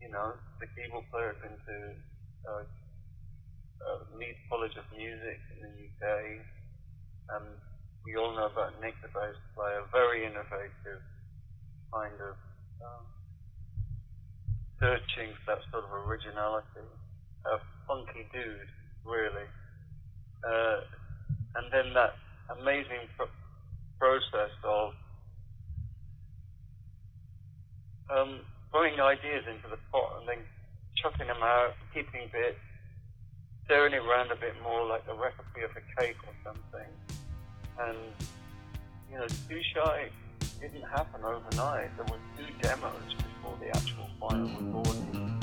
you 0.00 0.10
know, 0.10 0.34
the 0.60 0.66
keyboard 0.76 1.04
player 1.12 1.34
had 1.36 1.40
been 1.42 1.58
to 1.58 1.76
uh, 2.48 2.64
uh, 3.84 4.16
Leeds 4.16 4.40
College 4.48 4.74
of 4.78 4.86
Music 4.96 5.38
in 5.52 5.58
the 5.62 5.72
UK. 5.88 6.04
Um, 7.34 7.46
we 8.06 8.14
all 8.14 8.32
know 8.32 8.46
about 8.46 8.78
Nick, 8.80 8.94
the 9.02 9.10
bass 9.10 9.34
player, 9.58 9.82
very 9.90 10.24
innovative, 10.24 11.02
kind 11.90 12.14
of 12.22 12.34
um, 12.80 13.04
searching 14.78 15.34
for 15.42 15.58
that 15.58 15.62
sort 15.74 15.84
of 15.84 15.92
originality. 16.06 16.86
A 17.46 17.58
funky 17.86 18.26
dude, 18.30 18.70
really. 19.04 19.48
Uh, 20.42 20.78
and 21.58 21.66
then 21.72 21.94
that 21.94 22.14
amazing 22.58 23.10
pro- 23.16 23.32
process 23.98 24.54
of 24.62 24.94
um, 28.10 28.40
throwing 28.70 28.94
ideas 29.00 29.42
into 29.50 29.66
the 29.66 29.80
pot 29.90 30.20
and 30.20 30.28
then 30.28 30.42
chucking 31.02 31.26
them 31.26 31.42
out, 31.42 31.74
keeping 31.94 32.30
bits, 32.30 32.62
stirring 33.66 33.92
it 33.92 34.02
around 34.02 34.30
a 34.30 34.36
bit 34.36 34.54
more 34.62 34.86
like 34.86 35.04
the 35.06 35.14
recipe 35.14 35.62
of 35.62 35.70
a 35.72 36.00
cake 36.00 36.16
or 36.26 36.32
something. 36.44 36.88
And, 37.80 37.98
you 39.10 39.18
know, 39.18 39.26
Too 39.26 39.60
Shy 39.74 40.08
didn't 40.60 40.82
happen 40.82 41.22
overnight. 41.24 41.90
There 41.96 42.06
were 42.08 42.20
two 42.38 42.52
demos 42.62 43.14
before 43.14 43.58
the 43.60 43.68
actual 43.68 44.08
final 44.20 44.48
recording. 44.48 45.35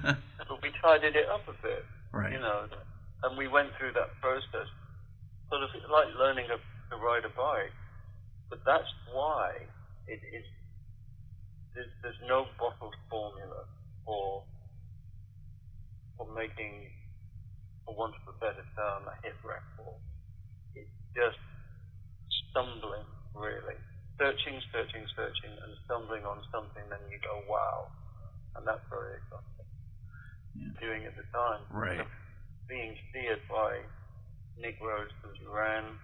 but 0.48 0.58
we 0.62 0.70
tidied 0.80 1.16
it 1.16 1.28
up 1.28 1.44
a 1.48 1.56
bit, 1.62 1.84
right. 2.12 2.32
you 2.32 2.38
know. 2.38 2.66
And 3.22 3.38
we 3.38 3.46
went 3.46 3.70
through 3.78 3.92
that 3.94 4.10
process, 4.20 4.66
sort 5.48 5.62
of 5.62 5.70
like 5.90 6.08
learning 6.18 6.46
a, 6.50 6.58
to 6.58 6.96
ride 6.98 7.24
a 7.24 7.32
bike. 7.32 7.72
But 8.50 8.60
that's 8.66 8.90
why 9.12 9.52
it 10.08 10.20
is. 10.32 10.44
There's, 11.74 11.88
there's 12.02 12.20
no 12.28 12.44
bottled 12.58 12.94
formula 13.08 13.64
for 14.04 14.44
for 16.16 16.28
making, 16.34 16.90
for 17.84 17.96
want 17.96 18.14
of 18.14 18.34
a 18.34 18.36
better 18.38 18.64
term, 18.76 19.08
a 19.08 19.14
hit 19.26 19.36
record. 19.42 19.98
It's 20.76 20.92
just 21.16 21.40
stumbling, 22.50 23.08
really. 23.34 23.78
Searching, 24.20 24.60
searching, 24.70 25.02
searching, 25.16 25.50
and 25.50 25.72
stumbling 25.84 26.22
on 26.22 26.44
something, 26.52 26.84
then 26.86 27.02
you 27.10 27.18
go, 27.24 27.42
wow. 27.48 27.88
And 28.54 28.62
that's 28.68 28.84
very 28.92 29.18
exciting. 29.18 29.51
Doing 30.80 31.06
at 31.06 31.14
the 31.16 31.26
time. 31.32 31.62
Right. 31.70 32.06
Being 32.68 32.94
steered 33.10 33.42
by 33.50 33.82
Nick 34.58 34.78
Rhodes 34.78 35.12
from 35.20 35.34
Duran, 35.42 35.98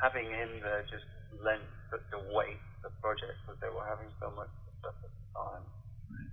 having 0.00 0.26
him 0.26 0.60
there 0.64 0.82
just 0.88 1.06
lent 1.40 1.64
such 1.90 2.04
a 2.16 2.20
weight 2.34 2.60
to 2.80 2.88
the 2.88 2.92
project 3.00 3.36
because 3.44 3.60
they 3.60 3.70
were 3.70 3.84
having 3.86 4.10
so 4.18 4.32
much 4.34 4.50
success 4.66 4.96
at 5.04 5.12
the 5.12 5.26
time. 5.36 5.64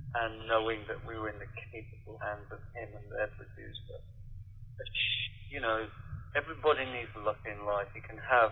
And 0.10 0.34
knowing 0.50 0.84
that 0.90 1.00
we 1.06 1.16
were 1.16 1.30
in 1.30 1.38
the 1.38 1.52
capable 1.70 2.18
hands 2.20 2.50
of 2.50 2.60
him 2.74 2.90
and 2.98 3.06
their 3.14 3.30
producer. 3.38 4.00
You 5.54 5.62
know, 5.62 5.86
everybody 6.36 6.86
needs 6.90 7.14
luck 7.22 7.40
in 7.46 7.62
life. 7.66 7.90
You 7.94 8.02
can 8.02 8.18
have 8.18 8.52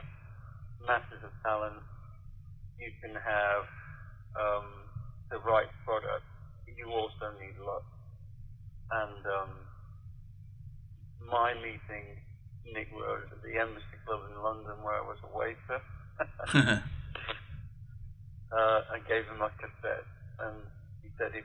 masses 0.86 1.20
of 1.26 1.34
talent, 1.44 1.82
you 2.80 2.94
can 3.02 3.18
have 3.18 3.66
um, 4.38 4.68
the 5.34 5.42
right 5.44 5.70
product, 5.84 6.26
but 6.64 6.74
you 6.78 6.88
also 6.94 7.34
need 7.42 7.58
luck. 7.60 7.84
And 8.92 9.26
um, 9.26 9.52
my 11.28 11.54
meeting 11.56 12.18
Nick 12.74 12.88
Rhodes 12.92 13.32
at 13.32 13.44
the 13.44 13.60
Embassy 13.60 13.98
Club 14.06 14.22
in 14.32 14.42
London, 14.42 14.84
where 14.84 14.96
I 14.96 15.06
was 15.08 15.18
a 15.24 15.32
waiter, 15.38 15.80
uh, 18.52 18.80
I 18.92 19.00
gave 19.08 19.26
him 19.28 19.40
my 19.40 19.50
cassette, 19.60 20.08
and 20.40 20.56
he 21.04 21.10
said 21.18 21.34
he'd 21.36 21.44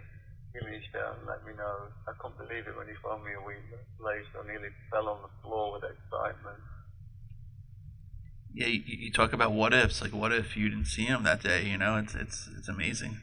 give 0.54 0.62
me 0.68 0.76
a 0.78 0.82
shout 0.92 1.18
and 1.18 1.26
let 1.26 1.44
me 1.46 1.52
know. 1.56 1.90
I 2.06 2.12
couldn't 2.18 2.38
believe 2.38 2.66
it 2.66 2.76
when 2.76 2.86
he 2.86 2.94
phoned 3.02 3.24
me 3.24 3.32
a 3.34 3.42
week 3.42 3.62
later. 3.98 4.38
I 4.38 4.46
nearly 4.46 4.70
fell 4.90 5.08
on 5.08 5.22
the 5.22 5.32
floor 5.42 5.72
with 5.74 5.84
excitement. 5.84 6.62
yeah, 8.54 8.66
you, 8.66 8.82
you 8.86 9.10
talk 9.12 9.32
about 9.32 9.52
what 9.52 9.72
ifs. 9.72 10.02
Like, 10.02 10.12
what 10.12 10.32
if 10.32 10.56
you 10.56 10.68
didn't 10.68 10.86
see 10.86 11.04
him 11.06 11.22
that 11.24 11.42
day? 11.42 11.64
You 11.64 11.78
know, 11.78 11.96
it's 11.96 12.14
it's 12.14 12.48
it's 12.56 12.68
amazing. 12.68 13.20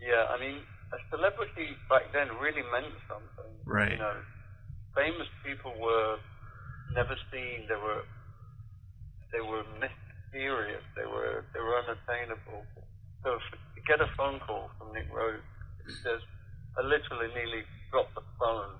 Yeah, 0.00 0.26
I 0.30 0.40
mean, 0.40 0.58
a 0.92 0.98
celebrity 1.10 1.76
back 1.90 2.08
then 2.12 2.28
really 2.40 2.64
meant 2.72 2.94
something. 3.08 3.52
Right. 3.66 3.96
You 3.96 4.00
know, 4.00 4.18
famous 4.96 5.28
people 5.44 5.72
were 5.80 6.18
never 6.94 7.16
seen. 7.32 7.66
They 7.68 7.78
were 7.80 8.04
they 9.32 9.42
were 9.42 9.64
mysterious. 9.80 10.84
They 10.96 11.06
were 11.08 11.44
they 11.54 11.60
were 11.62 11.76
unattainable. 11.84 12.66
So 13.24 13.38
if 13.38 13.44
to 13.52 13.80
get 13.88 14.00
a 14.04 14.10
phone 14.18 14.40
call 14.44 14.70
from 14.78 14.92
Nick 14.94 15.08
Rhodes, 15.12 15.46
it 15.86 15.96
says 16.04 16.20
I 16.78 16.84
literally 16.84 17.32
nearly 17.34 17.64
dropped 17.92 18.14
the 18.16 18.24
phone. 18.40 18.76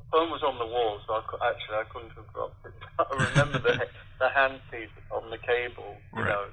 The 0.00 0.06
phone 0.12 0.30
was 0.30 0.42
on 0.44 0.58
the 0.58 0.66
wall, 0.68 1.00
so 1.06 1.16
I 1.18 1.22
cou- 1.28 1.42
actually 1.42 1.78
I 1.80 1.88
couldn't 1.90 2.16
have 2.18 2.30
dropped 2.34 2.60
it. 2.66 2.74
I 3.00 3.14
remember 3.14 3.58
the 3.62 3.74
the 4.20 4.30
handpiece 4.34 4.94
on 5.14 5.30
the 5.30 5.40
cable, 5.40 6.00
you 6.14 6.22
Right. 6.22 6.30
know. 6.30 6.46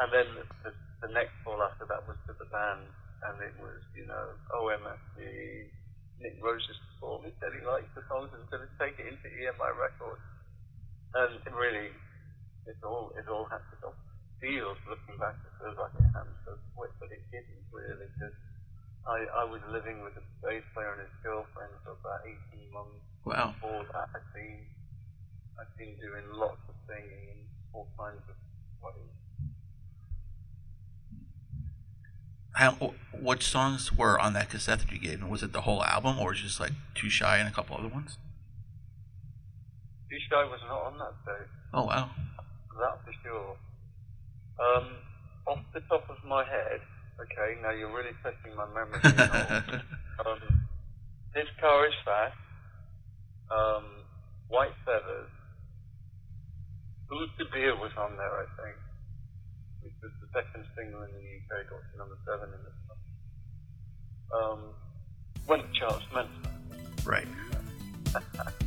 And 0.00 0.08
then 0.12 0.28
the, 0.34 0.44
the, 0.64 0.70
the 1.06 1.10
next 1.12 1.36
call 1.44 1.60
after 1.60 1.84
that 1.90 2.08
was 2.08 2.16
to 2.26 2.32
the 2.40 2.48
band, 2.48 2.88
and 3.28 3.36
it 3.42 3.54
was, 3.62 3.80
you 3.94 4.06
know, 4.06 4.34
oh, 4.54 4.70
OMFG, 4.70 5.18
Nick 6.20 6.38
Rhodes 6.42 6.66
just 6.66 6.82
called 6.98 7.22
me, 7.22 7.30
said 7.38 7.54
he 7.54 7.62
liked 7.66 7.90
the 7.94 8.02
songs 8.10 8.30
and 8.34 8.42
said 8.50 8.62
he'd 8.62 8.78
take 8.78 8.96
it 8.98 9.06
into 9.10 9.26
EMI 9.30 9.70
Records. 9.78 10.22
And 11.14 11.38
it 11.38 11.54
really, 11.54 11.90
it 12.66 12.78
all, 12.82 13.12
it 13.18 13.26
all 13.28 13.46
had 13.50 13.62
to 13.70 13.76
go. 13.82 13.90
Feels, 14.42 14.78
looking 14.90 15.18
back, 15.22 15.38
it 15.46 15.54
feels 15.62 15.78
like 15.78 15.94
it 15.94 16.08
happened 16.10 16.38
so 16.42 16.58
quick, 16.74 16.90
but 16.98 17.10
it 17.14 17.22
didn't 17.30 17.62
really, 17.70 18.10
because 18.18 18.34
I, 19.06 19.22
I 19.42 19.44
was 19.46 19.62
living 19.70 20.02
with 20.02 20.18
a 20.18 20.24
bass 20.42 20.66
player 20.74 20.94
and 20.98 21.06
his 21.06 21.14
girlfriend 21.22 21.74
for 21.86 21.94
about 21.98 22.26
18 22.26 22.70
months 22.74 23.02
Wow. 23.22 23.54
before 23.54 23.86
that. 23.94 24.10
I'd 24.18 24.30
been, 24.34 24.66
I'd 25.62 25.70
been 25.78 25.94
doing 26.02 26.26
lots 26.34 26.58
of 26.66 26.74
singing 26.90 27.46
all 27.70 27.86
kinds 27.94 28.22
of 28.26 28.34
ways. 28.82 29.14
How, 32.62 32.94
what 33.10 33.42
songs 33.42 33.92
were 33.92 34.20
on 34.20 34.34
that 34.34 34.48
cassette 34.48 34.78
that 34.78 34.92
you 34.92 35.00
gave 35.00 35.18
him? 35.18 35.28
Was 35.28 35.42
it 35.42 35.52
the 35.52 35.62
whole 35.62 35.82
album, 35.82 36.20
or 36.20 36.32
just 36.32 36.60
like 36.60 36.70
Too 36.94 37.10
Shy 37.10 37.38
and 37.38 37.48
a 37.48 37.50
couple 37.50 37.76
other 37.76 37.88
ones? 37.88 38.18
Too 40.08 40.18
Shy 40.30 40.44
was 40.44 40.60
not 40.68 40.82
on 40.82 40.98
that 40.98 41.14
day. 41.26 41.44
Oh 41.74 41.86
wow. 41.86 42.10
That 42.78 43.02
for 43.04 43.12
sure. 43.24 43.56
Um, 44.62 44.86
off 45.48 45.58
the 45.74 45.80
top 45.90 46.08
of 46.08 46.18
my 46.24 46.44
head, 46.44 46.78
okay, 47.18 47.60
now 47.62 47.70
you're 47.70 47.92
really 47.92 48.14
testing 48.22 48.54
my 48.54 48.66
memory. 48.66 49.00
um, 50.24 50.38
this 51.34 51.48
car 51.60 51.88
is 51.88 51.94
fast. 52.04 52.36
Um, 53.50 53.84
White 54.46 54.78
Feathers. 54.86 55.30
Who's 57.08 57.28
the 57.38 57.44
Beer 57.52 57.74
was 57.74 57.90
on 57.98 58.16
there, 58.16 58.30
I 58.30 58.46
think. 58.62 58.76
Was 60.02 60.10
the 60.20 60.26
second 60.34 60.66
single 60.76 61.02
in 61.02 61.12
the 61.12 61.20
UK, 61.20 61.70
got 61.70 61.78
to 61.78 61.96
number 61.96 62.18
seven 62.26 62.48
in 62.50 62.60
Um, 64.36 64.74
went 65.46 65.62
to 65.62 65.78
Charles 65.78 66.02
Manson. 66.12 66.42
right. 67.04 67.28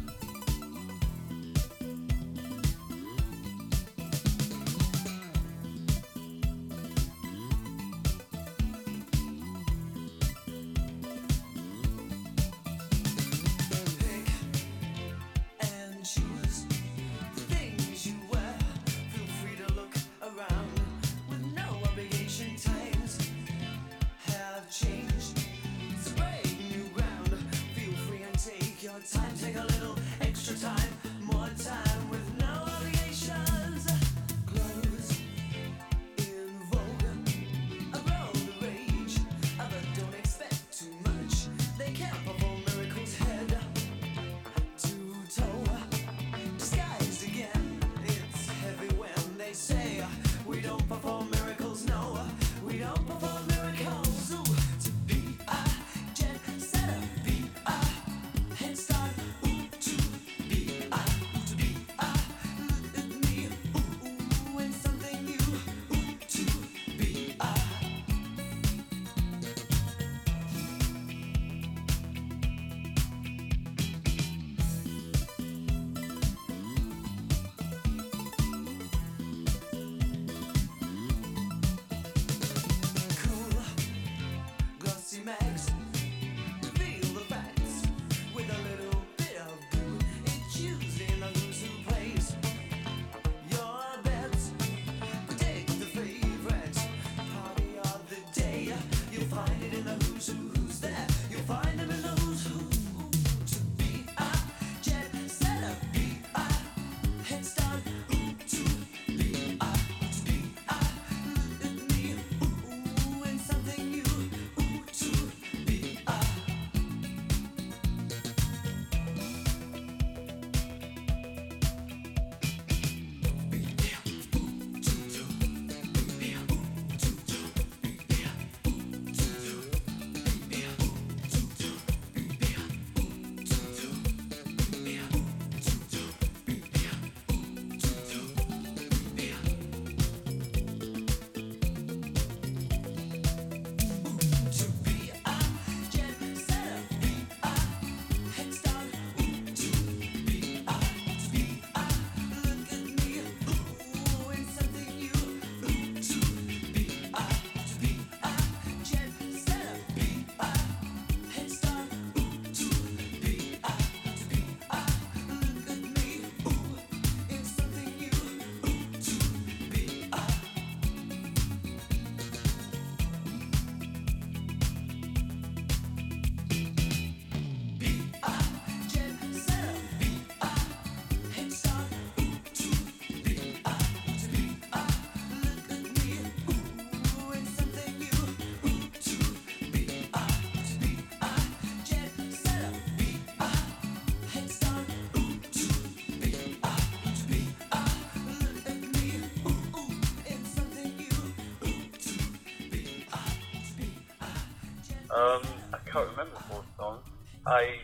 Um, 205.16 205.42
I 205.72 205.80
can't 205.88 206.10
remember 206.12 206.36
four 206.52 206.64
songs. 206.78 207.08
I 207.48 207.80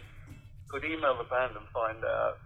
could 0.68 0.84
email 0.84 1.16
the 1.16 1.24
band 1.32 1.56
and 1.56 1.68
find 1.72 2.04
out. 2.04 2.38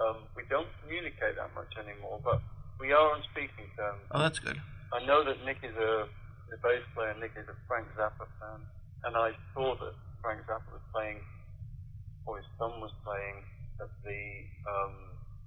Um, 0.00 0.16
we 0.36 0.44
don't 0.48 0.68
communicate 0.80 1.36
that 1.36 1.52
much 1.54 1.68
anymore, 1.76 2.20
but 2.24 2.40
we 2.80 2.92
are 2.92 3.12
on 3.12 3.22
speaking 3.32 3.68
terms. 3.76 4.00
Oh, 4.10 4.18
that's 4.18 4.38
good. 4.38 4.56
I 4.92 5.04
know 5.04 5.22
that 5.24 5.44
Nick 5.44 5.58
is 5.62 5.76
a 5.76 6.08
the 6.50 6.58
bass 6.58 6.82
player. 6.92 7.14
And 7.14 7.22
Nick 7.22 7.38
is 7.38 7.46
a 7.46 7.56
Frank 7.70 7.86
Zappa 7.94 8.26
fan, 8.42 8.60
and 9.06 9.14
I 9.14 9.30
saw 9.54 9.78
that 9.78 9.94
Frank 10.20 10.42
Zappa 10.50 10.66
was 10.74 10.84
playing, 10.90 11.22
or 12.26 12.42
his 12.42 12.48
son 12.58 12.82
was 12.82 12.92
playing 13.06 13.46
at 13.78 13.88
the 14.02 14.22
um, 14.66 14.94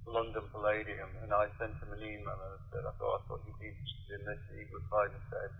London 0.08 0.42
Palladium, 0.50 1.12
and 1.22 1.30
I 1.30 1.46
sent 1.60 1.76
him 1.78 1.92
an 1.92 2.02
email 2.02 2.34
and 2.34 2.52
I 2.56 2.62
said 2.72 2.82
I 2.82 2.92
thought 2.98 3.20
I 3.20 3.20
thought 3.28 3.40
you'd 3.46 3.60
be 3.60 3.70
interested 3.70 4.10
in 4.18 4.22
this. 4.26 4.40
And 4.50 4.56
he 4.58 4.64
replied 4.72 5.12
and 5.12 5.24
said, 5.30 5.50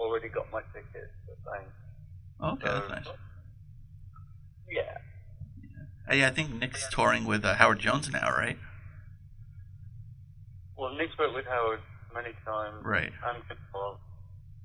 "Already 0.00 0.32
got 0.32 0.48
my 0.50 0.64
ticket, 0.72 1.12
but 1.28 1.38
thanks." 1.46 1.83
Okay, 2.52 2.64
that's 2.68 2.88
nice. 2.90 3.06
Yeah, 4.70 4.98
Hey, 6.08 6.24
I 6.24 6.30
think 6.30 6.52
Nick's 6.52 6.86
touring 6.90 7.24
with 7.24 7.44
uh, 7.44 7.54
Howard 7.54 7.78
Jones 7.80 8.10
now, 8.12 8.28
right? 8.30 8.58
well, 10.76 10.92
Nick's 10.94 11.16
worked 11.18 11.34
with 11.34 11.46
Howard 11.46 11.80
many 12.12 12.34
times. 12.44 12.84
Right. 12.84 13.12
And 13.24 13.38
well, 13.72 14.00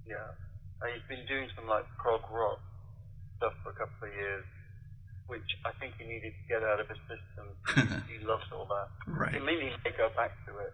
yeah, 0.08 0.36
and 0.82 0.92
he's 0.92 1.06
been 1.08 1.26
doing 1.28 1.48
some 1.56 1.68
like 1.68 1.86
prog 1.98 2.22
rock 2.32 2.60
stuff 3.38 3.54
for 3.64 3.70
a 3.72 3.78
couple 3.78 4.10
of 4.10 4.14
years, 4.14 4.44
which 5.28 5.48
I 5.64 5.72
think 5.80 5.94
he 5.98 6.04
needed 6.06 6.34
to 6.34 6.44
get 6.50 6.64
out 6.64 6.80
of 6.82 6.90
his 6.90 7.00
system. 7.08 7.46
he 8.10 8.20
loves 8.26 8.44
all 8.52 8.68
that. 8.68 8.90
Right. 9.08 9.36
It 9.36 9.46
may 9.46 9.56
need 9.56 9.78
to 9.86 9.92
go 9.96 10.10
back 10.18 10.34
to 10.50 10.58
it. 10.60 10.74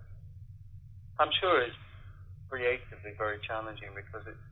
I'm 1.19 1.31
sure 1.39 1.61
it's 1.61 1.75
creatively 2.49 3.13
very 3.17 3.37
challenging 3.45 3.91
because 3.95 4.25
it's, 4.27 4.45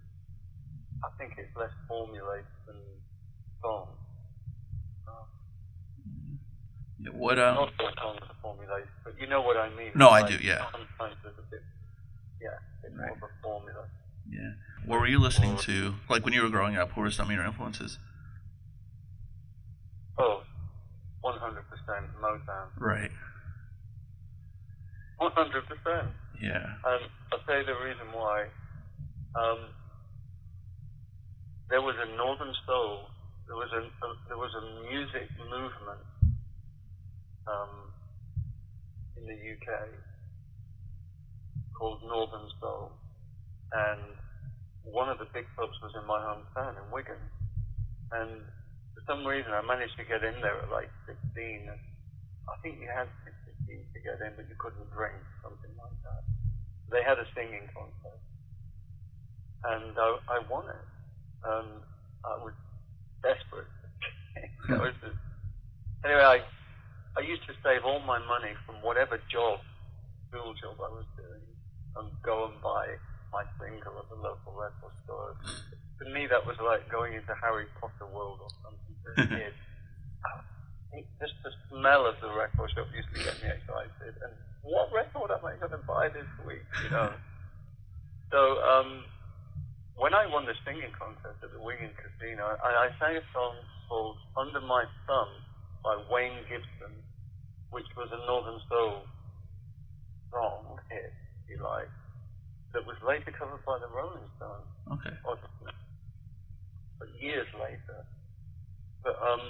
I 1.03 1.09
think 1.17 1.33
it's 1.37 1.55
less 1.55 1.71
formulated 1.87 2.45
than 2.65 2.75
song. 3.61 3.87
Uh, 5.07 5.11
Yeah, 6.99 7.11
What 7.11 7.39
um? 7.39 7.55
Not 7.55 7.73
all 7.79 8.13
songs 8.15 8.19
are 8.29 8.83
but 9.03 9.19
you 9.19 9.27
know 9.27 9.41
what 9.41 9.57
I 9.57 9.69
mean. 9.75 9.91
No, 9.95 10.09
I 10.09 10.25
do, 10.27 10.35
yeah. 10.41 10.65
Sometimes 10.71 11.15
there's 11.23 11.35
a 11.37 11.45
bit, 11.51 11.61
yeah, 12.41 12.49
a 12.79 12.87
bit 12.87 12.95
more 12.95 13.11
of 13.11 13.17
a 13.17 13.41
formula. 13.41 13.83
Yeah. 14.29 14.51
What 14.85 14.99
were 14.99 15.07
you 15.07 15.19
listening 15.19 15.57
to? 15.57 15.95
Like 16.09 16.23
when 16.23 16.33
you 16.33 16.41
were 16.41 16.49
growing 16.49 16.75
up, 16.77 16.91
who 16.91 17.01
were 17.01 17.11
some 17.11 17.27
of 17.27 17.33
your 17.35 17.45
influences? 17.45 17.97
Oh, 20.17 20.41
100% 21.23 21.33
Motown. 22.21 22.67
Right. 22.77 23.11
100%. 25.21 26.07
Yeah. 26.41 26.57
And 26.85 27.01
I'll 27.31 27.39
tell 27.47 27.57
you 27.59 27.65
the 27.65 27.75
reason 27.75 28.07
why. 28.11 28.45
Um, 29.35 29.59
there 31.73 31.81
was 31.81 31.97
a 31.97 32.05
Northern 32.13 32.53
Soul. 32.69 33.09
There 33.49 33.57
was 33.57 33.73
a, 33.73 33.81
a 33.81 34.09
there 34.29 34.37
was 34.37 34.53
a 34.53 34.63
music 34.93 35.25
movement 35.41 36.05
um, 37.49 37.89
in 39.17 39.25
the 39.25 39.33
UK 39.33 39.89
called 41.73 42.05
Northern 42.05 42.45
Soul, 42.61 42.93
and 43.73 44.05
one 44.85 45.09
of 45.09 45.17
the 45.17 45.25
big 45.33 45.49
clubs 45.57 45.73
was 45.81 45.97
in 45.97 46.05
my 46.05 46.21
hometown 46.21 46.77
in 46.77 46.85
Wigan. 46.93 47.17
And 48.13 48.45
for 48.93 49.01
some 49.09 49.25
reason, 49.25 49.49
I 49.49 49.65
managed 49.65 49.97
to 49.97 50.05
get 50.05 50.21
in 50.21 50.37
there 50.45 50.61
at 50.61 50.69
like 50.69 50.93
16. 51.09 51.73
And 51.73 51.81
I 52.53 52.55
think 52.61 52.85
you 52.85 52.89
had 52.93 53.09
to 53.09 53.17
be 53.65 53.81
16 53.81 53.97
to 53.97 53.99
get 54.05 54.21
in, 54.21 54.37
but 54.37 54.45
you 54.45 54.53
couldn't 54.61 54.93
drink, 54.93 55.17
something 55.41 55.73
like 55.81 55.97
that. 56.05 56.21
They 56.93 57.01
had 57.01 57.17
a 57.17 57.25
singing 57.33 57.65
contest, 57.73 58.29
and 59.73 59.97
I, 59.97 60.37
I 60.37 60.45
won 60.45 60.69
it. 60.69 60.92
And 61.43 61.69
I 62.23 62.35
was 62.39 62.53
desperate. 63.21 63.67
I 64.69 64.79
was 64.79 64.95
just, 65.03 65.19
anyway, 66.05 66.23
I 66.23 66.37
I 67.15 67.21
used 67.21 67.45
to 67.45 67.53
save 67.61 67.83
all 67.85 67.99
my 68.01 68.17
money 68.17 68.55
from 68.65 68.81
whatever 68.81 69.19
job, 69.29 69.59
school 70.29 70.53
job 70.57 70.79
I 70.81 70.89
was 70.89 71.05
doing, 71.19 71.45
and 71.99 72.07
go 72.25 72.49
and 72.49 72.57
buy 72.63 72.87
my 73.31 73.43
single 73.61 73.99
at 74.01 74.07
the 74.09 74.17
local 74.17 74.55
record 74.57 74.95
store. 75.05 75.35
To 76.01 76.05
me, 76.09 76.25
that 76.27 76.41
was 76.47 76.57
like 76.63 76.89
going 76.89 77.13
into 77.13 77.33
Harry 77.37 77.67
Potter 77.79 78.09
world 78.09 78.39
or 78.41 78.49
something 78.65 78.95
a 79.05 79.27
kid. 79.37 79.53
It- 80.93 81.09
Just 81.21 81.33
the 81.43 81.51
smell 81.69 82.05
of 82.05 82.15
the 82.21 82.29
record 82.33 82.69
shop 82.73 82.87
used 82.95 83.09
to 83.13 83.19
get 83.23 83.35
me 83.41 83.49
excited. 83.49 84.13
And 84.25 84.33
what 84.61 84.89
record 84.93 85.29
am 85.31 85.41
I 85.45 85.53
going 85.57 85.71
to 85.73 85.81
buy 85.85 86.09
this 86.09 86.27
week? 86.47 86.65
You 86.85 86.89
know. 86.89 87.13
So 88.33 88.57
um, 88.65 89.05
when 90.13 90.29
I 90.29 90.29
won 90.29 90.45
the 90.45 90.53
singing 90.61 90.93
contest 90.93 91.41
at 91.41 91.49
the 91.49 91.57
Wigan 91.57 91.89
Casino, 91.97 92.53
I, 92.61 92.85
I 92.85 92.87
sang 93.01 93.17
a 93.17 93.25
song 93.33 93.57
called 93.89 94.13
"Under 94.37 94.61
My 94.61 94.85
Thumb" 95.09 95.31
by 95.81 95.97
Wayne 96.05 96.37
Gibson, 96.45 97.01
which 97.73 97.89
was 97.97 98.13
a 98.13 98.21
Northern 98.29 98.61
Soul 98.69 99.09
song 100.29 100.77
hit, 100.93 101.09
if 101.17 101.57
you 101.57 101.65
like, 101.65 101.89
that 102.77 102.85
was 102.85 102.93
later 103.01 103.33
covered 103.33 103.65
by 103.65 103.81
the 103.81 103.89
Rolling 103.89 104.29
Stones 104.37 104.69
Okay. 104.93 105.17
or 105.25 105.33
but 107.01 107.09
years 107.17 107.49
later. 107.57 107.97
But 109.01 109.17
um, 109.17 109.41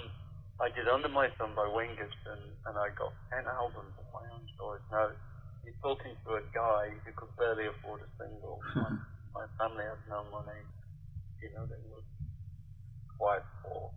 I 0.64 0.72
did 0.72 0.88
Under 0.88 1.12
My 1.12 1.28
Thumb 1.36 1.52
by 1.52 1.68
Wayne 1.68 1.92
Gibson, 1.92 2.40
and 2.40 2.74
I 2.80 2.88
got 2.96 3.12
10 3.36 3.44
albums 3.52 3.92
of 4.00 4.06
my 4.16 4.24
own 4.32 4.48
choice. 4.56 4.84
Now, 4.88 5.12
you're 5.60 5.76
talking 5.84 6.16
to 6.24 6.40
a 6.40 6.44
guy 6.56 6.88
who 7.04 7.12
could 7.12 7.36
barely 7.36 7.68
afford 7.68 8.00
a 8.00 8.08
single. 8.16 8.64
my, 9.34 9.44
family 9.58 9.84
had 9.84 10.00
no 10.08 10.24
money. 10.30 10.62
You 11.42 11.50
know, 11.52 11.66
they 11.66 11.82
were 11.90 12.06
quite 13.18 13.44
poor, 13.60 13.90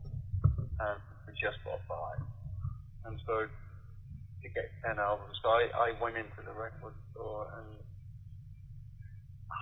and 0.57 0.99
we 1.25 1.33
just 1.39 1.61
got 1.63 1.79
by. 1.87 2.17
And 3.05 3.21
so, 3.23 3.47
to 3.47 4.47
get 4.49 4.67
10 4.83 4.99
albums, 4.99 5.37
so 5.41 5.49
I, 5.49 5.93
I 5.93 6.01
went 6.01 6.17
into 6.17 6.41
the 6.43 6.51
record 6.51 6.93
store 7.13 7.47
and 7.55 7.77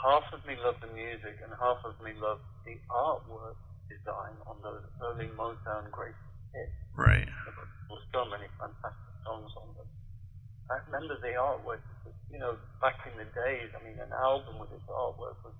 half 0.06 0.26
of 0.34 0.46
me 0.46 0.54
loved 0.62 0.86
the 0.86 0.92
music 0.94 1.42
and 1.42 1.50
half 1.58 1.82
of 1.82 1.98
me 2.06 2.14
loved 2.22 2.46
the 2.66 2.78
artwork 2.94 3.58
design 3.90 4.38
on 4.46 4.62
those 4.62 4.86
early 5.02 5.30
Motown 5.34 5.90
great 5.90 6.14
hits. 6.54 6.78
Right. 6.94 7.26
There 7.26 7.56
were 7.90 8.06
so 8.14 8.30
many 8.30 8.46
fantastic 8.62 9.16
songs 9.26 9.50
on 9.58 9.74
them. 9.74 9.90
I 10.70 10.82
remember 10.90 11.18
the 11.22 11.38
artwork, 11.38 11.82
you 12.30 12.38
know, 12.38 12.58
back 12.82 13.02
in 13.10 13.18
the 13.18 13.30
days, 13.34 13.70
I 13.74 13.82
mean, 13.82 13.98
an 13.98 14.14
album 14.14 14.62
with 14.62 14.74
its 14.74 14.86
artwork 14.90 15.42
was 15.42 15.58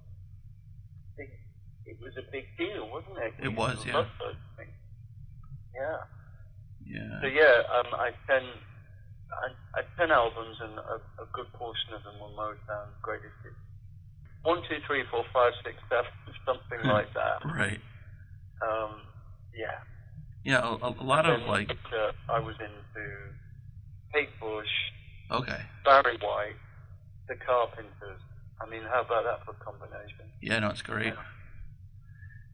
big, 1.17 1.30
it 1.86 1.97
was 2.01 2.13
a 2.17 2.25
big 2.32 2.45
deal, 2.58 2.89
wasn't 2.91 3.17
it? 3.19 3.34
It 3.43 3.56
was, 3.56 3.78
yeah. 3.86 4.06
things. 4.58 4.71
Yeah. 5.75 5.97
So 7.21 7.28
Yeah. 7.28 7.34
yeah, 7.34 7.58
um, 7.80 7.88
I 7.99 8.12
ten, 8.28 8.43
I, 9.32 9.80
I 9.80 9.82
ten 9.97 10.12
albums 10.12 10.58
and 10.62 10.78
a, 10.80 10.97
a 11.23 11.28
good 11.34 11.51
portion 11.54 11.93
of 11.93 12.04
them 12.04 12.15
were 12.21 12.30
Motown 12.38 12.88
greatest 13.01 13.34
hits. 13.43 13.56
One, 14.43 14.62
two, 14.69 14.78
three, 14.86 15.04
four, 15.10 15.23
five, 15.34 15.54
six, 15.63 15.75
seven, 15.89 16.12
something 16.45 16.88
like 16.88 17.12
that. 17.13 17.43
Right. 17.45 17.80
Um, 18.62 19.01
yeah. 19.58 19.82
Yeah. 20.43 20.62
A, 20.62 20.86
a 20.86 20.89
a 21.01 21.04
lot 21.04 21.25
of 21.25 21.41
like. 21.49 21.69
later 21.69 22.12
I 22.30 22.39
was 22.39 22.56
into 22.60 23.04
Kate 24.13 24.30
Bush, 24.39 24.69
Okay. 25.32 25.60
Barry 25.84 26.17
White, 26.21 26.56
The 27.28 27.36
Carpenters. 27.45 28.21
I 28.61 28.69
mean, 28.69 28.83
how 28.83 29.01
about 29.01 29.23
that 29.23 29.45
for 29.45 29.51
a 29.51 29.63
combination? 29.63 30.25
Yeah. 30.41 30.59
No, 30.59 30.69
it's 30.69 30.81
great. 30.81 31.13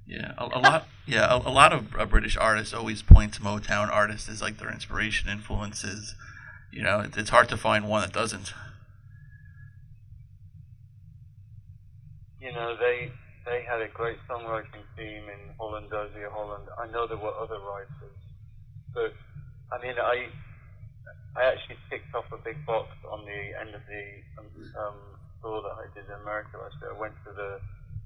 Yeah. 0.07 0.33
A, 0.37 0.45
a 0.45 0.59
lot. 0.59 0.87
Yeah. 1.05 1.31
A, 1.31 1.37
a 1.37 1.53
lot 1.53 1.73
of 1.73 1.95
uh, 1.95 2.05
British 2.05 2.37
artists 2.37 2.73
always 2.73 3.01
point 3.01 3.33
to 3.35 3.41
Motown 3.41 3.89
artists 3.89 4.27
as 4.29 4.41
like 4.41 4.57
their 4.57 4.71
inspiration, 4.71 5.29
influences. 5.29 6.15
You 6.71 6.83
know, 6.83 7.01
it, 7.01 7.17
it's 7.17 7.29
hard 7.29 7.49
to 7.49 7.57
find 7.57 7.87
one 7.87 8.01
that 8.01 8.13
doesn't. 8.13 8.53
You 12.39 12.51
know, 12.53 12.75
they 12.75 13.11
they 13.45 13.63
had 13.69 13.81
a 13.81 13.87
great 13.89 14.17
songwriting 14.29 14.85
team 14.97 15.23
in 15.29 15.53
Holland, 15.59 15.89
Dozier, 15.89 16.29
Holland. 16.31 16.67
I 16.79 16.87
know 16.91 17.07
there 17.07 17.17
were 17.17 17.33
other 17.37 17.59
writers, 17.59 18.17
but 18.93 19.13
I 19.71 19.81
mean, 19.81 19.95
I 19.99 20.29
I 21.35 21.43
actually 21.45 21.77
ticked 21.89 22.13
off 22.13 22.25
a 22.31 22.37
big 22.37 22.65
box 22.65 22.89
on 23.09 23.25
the 23.25 23.41
end 23.59 23.75
of 23.75 23.81
the 23.87 24.03
um, 24.39 24.47
um, 24.77 24.99
tour 25.41 25.62
that 25.65 25.75
I 25.82 25.86
did 25.93 26.06
in 26.06 26.17
America 26.21 26.58
last 26.62 26.77
year. 26.82 26.93
I 26.93 26.99
went 26.99 27.13
to 27.25 27.32
the 27.34 27.51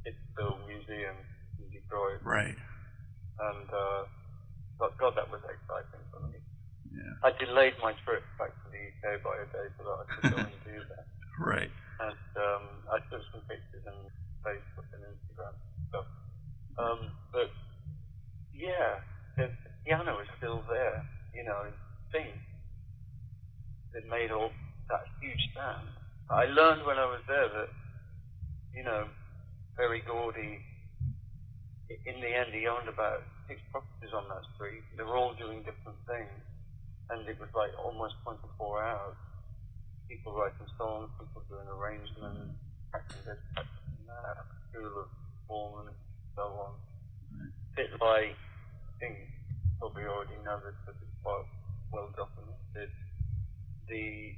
Hitsville 0.07 0.59
Museum 0.67 1.15
in 1.61 1.67
Detroit, 1.71 2.19
Right. 2.23 2.55
and 2.55 3.67
uh, 3.69 4.01
God, 4.79 4.91
God, 4.99 5.13
that 5.19 5.27
was 5.31 5.41
exciting 5.45 6.03
for 6.11 6.19
me. 6.27 6.39
Yeah. 6.91 7.11
I 7.27 7.31
delayed 7.37 7.75
my 7.83 7.91
trip 8.07 8.23
back 8.39 8.51
to 8.55 8.65
the 8.71 8.79
UK 8.79 9.19
by 9.23 9.35
a 9.43 9.47
day 9.51 9.67
so 9.75 9.83
that 9.83 9.97
I 9.99 10.03
could 10.07 10.23
go 10.31 10.37
and 10.47 10.59
do 10.63 10.79
that. 10.95 11.05
Right. 11.35 11.67
And 11.99 12.15
um, 12.39 12.63
I 12.95 13.03
took 13.11 13.19
some 13.35 13.43
pictures 13.51 13.83
on 13.91 14.07
Facebook 14.39 14.87
and 14.95 15.03
Instagram 15.03 15.51
and 15.51 15.83
stuff. 15.91 16.07
Um, 16.79 17.11
but 17.35 17.51
yeah, 18.55 19.03
the, 19.35 19.51
the 19.51 19.71
piano 19.83 20.15
is 20.23 20.29
still 20.39 20.63
there. 20.71 21.03
You 21.35 21.43
know, 21.43 21.67
thing 22.15 22.31
that 23.91 24.07
made 24.07 24.31
all 24.31 24.51
that 24.87 25.03
huge 25.19 25.43
sound. 25.55 25.87
I 26.29 26.45
learned 26.49 26.85
when 26.85 26.97
I 26.97 27.05
was 27.05 27.21
there 27.29 27.49
that, 27.49 27.69
you 28.73 28.83
know, 28.83 29.05
Berry 29.77 30.01
Gordy, 30.07 30.57
in 32.05 32.17
the 32.17 32.31
end, 32.33 32.49
he 32.49 32.65
owned 32.65 32.89
about 32.89 33.21
six 33.47 33.61
properties 33.69 34.09
on 34.09 34.25
that 34.33 34.41
street. 34.57 34.81
They 34.97 35.03
were 35.05 35.17
all 35.17 35.37
doing 35.37 35.61
different 35.61 36.01
things, 36.09 36.33
and 37.13 37.29
it 37.29 37.37
was 37.37 37.49
like 37.53 37.69
almost 37.77 38.17
24 38.25 38.41
hours. 38.81 39.17
People 40.09 40.33
writing 40.33 40.65
songs, 40.77 41.13
people 41.21 41.45
doing 41.45 41.69
arrangements, 41.69 42.57
practicing 42.89 43.25
this, 43.29 43.41
practicing 43.53 44.05
that, 44.09 44.37
school 44.73 45.05
of 45.05 45.09
performance, 45.45 45.97
so 46.33 46.41
on. 46.41 46.73
bit 47.77 47.93
like, 48.01 48.33
I 48.33 48.93
think 48.97 49.29
probably 49.77 50.09
already 50.09 50.41
know 50.41 50.57
this 50.65 50.73
because 50.81 50.97
it's 51.05 51.17
quite 51.21 51.45
well 51.93 52.09
documented. 52.17 52.89
The 53.89 54.33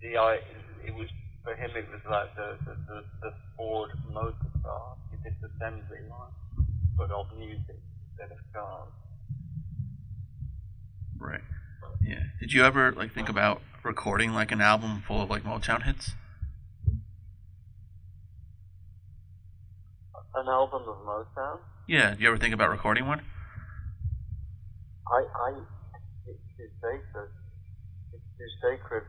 the 0.00 0.16
I 0.16 0.38
it 0.86 0.94
was 0.94 1.08
for 1.44 1.54
him 1.54 1.70
it 1.76 1.86
was 1.90 2.00
like 2.10 2.34
the 2.36 2.56
the, 2.64 2.76
the, 2.86 3.04
the 3.22 3.32
Ford 3.56 3.90
motor 4.12 4.34
car. 4.62 4.96
He 5.10 5.16
did 5.22 5.34
the 5.40 5.48
assembly 5.56 5.98
line, 6.08 6.66
but 6.96 7.10
of 7.10 7.26
music 7.36 7.76
instead 8.10 8.30
of 8.32 8.38
cars. 8.52 8.92
Right. 11.18 11.40
Yeah. 12.02 12.22
Did 12.40 12.52
you 12.52 12.64
ever 12.64 12.92
like 12.92 13.12
think 13.12 13.28
about 13.28 13.60
recording 13.82 14.32
like 14.32 14.52
an 14.52 14.60
album 14.60 15.02
full 15.06 15.22
of 15.22 15.30
like 15.30 15.42
Motown 15.42 15.82
hits? 15.82 16.12
An 20.34 20.46
album 20.46 20.82
of 20.86 20.96
Motown. 21.04 21.58
Yeah. 21.88 22.10
Did 22.10 22.20
you 22.20 22.28
ever 22.28 22.38
think 22.38 22.54
about 22.54 22.70
recording 22.70 23.06
one? 23.06 23.22
I 25.08 25.20
I 25.20 25.50
it's 26.26 26.38
too 26.56 26.68
sacred. 26.80 27.30
It's 28.12 28.22
too 28.38 28.48
sacred. 28.62 29.04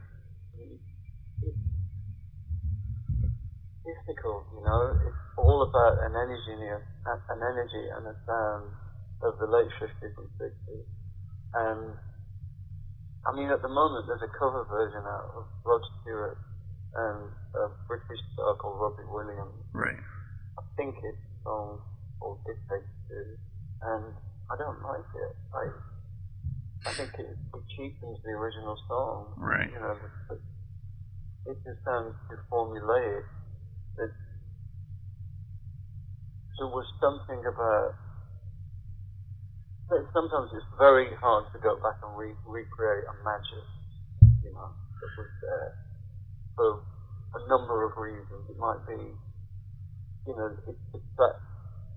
It's 3.86 4.04
you 4.08 4.62
know. 4.66 4.82
It's 5.08 5.24
all 5.38 5.64
about 5.64 6.04
an 6.04 6.14
energy, 6.14 6.56
an 6.56 7.40
energy 7.40 7.84
and 7.96 8.04
a 8.08 8.16
sound 8.28 8.66
of 9.24 9.40
the 9.40 9.48
late 9.48 9.72
fifties 9.80 10.16
and 10.18 10.30
sixties. 10.40 10.88
And 11.54 11.96
I 13.28 13.32
mean, 13.36 13.50
at 13.50 13.62
the 13.62 13.72
moment, 13.72 14.08
there's 14.08 14.24
a 14.24 14.32
cover 14.38 14.64
version 14.68 15.04
out 15.04 15.32
of 15.36 15.44
Rod 15.64 15.82
Stewart 16.02 16.38
and 16.96 17.32
a 17.56 17.72
British 17.88 18.22
star 18.34 18.56
called 18.56 18.80
Robbie 18.80 19.10
Williams. 19.10 19.64
Right. 19.74 20.00
I 20.58 20.64
think 20.76 20.96
it's 21.04 21.18
a 21.18 21.44
song 21.44 21.80
called 22.20 22.40
Dictate 22.46 22.88
and 23.82 24.14
I 24.50 24.56
don't 24.58 24.82
like 24.82 25.08
it. 25.16 25.34
I 25.54 25.64
I 26.90 26.92
think 26.96 27.12
it, 27.20 27.28
it 27.28 27.64
cheapens 27.76 28.18
the 28.24 28.32
original 28.32 28.78
song. 28.88 29.34
Right. 29.38 29.70
You 29.70 29.80
know, 29.80 29.98
it 31.48 31.58
just 31.64 31.84
sounds 31.84 32.16
too 32.30 32.40
formulaic. 32.52 33.24
That 34.00 34.12
there 36.58 36.72
was 36.72 36.88
something 37.04 37.44
about. 37.44 37.94
but 39.92 40.08
Sometimes 40.16 40.56
it's 40.56 40.72
very 40.80 41.12
hard 41.20 41.52
to 41.52 41.60
go 41.60 41.76
back 41.84 42.00
and 42.04 42.16
re- 42.16 42.40
recreate 42.48 43.04
a 43.12 43.16
magic, 43.28 43.66
you 44.44 44.52
know, 44.56 44.72
that 44.72 45.12
was 45.20 45.32
there 45.44 45.72
for 46.56 46.70
a 47.36 47.42
number 47.52 47.84
of 47.84 47.98
reasons. 48.00 48.48
It 48.50 48.58
might 48.58 48.88
be 48.88 49.14
you 50.30 50.36
know, 50.38 50.54
it's, 50.70 50.86
it's 50.94 51.12
that, 51.18 51.36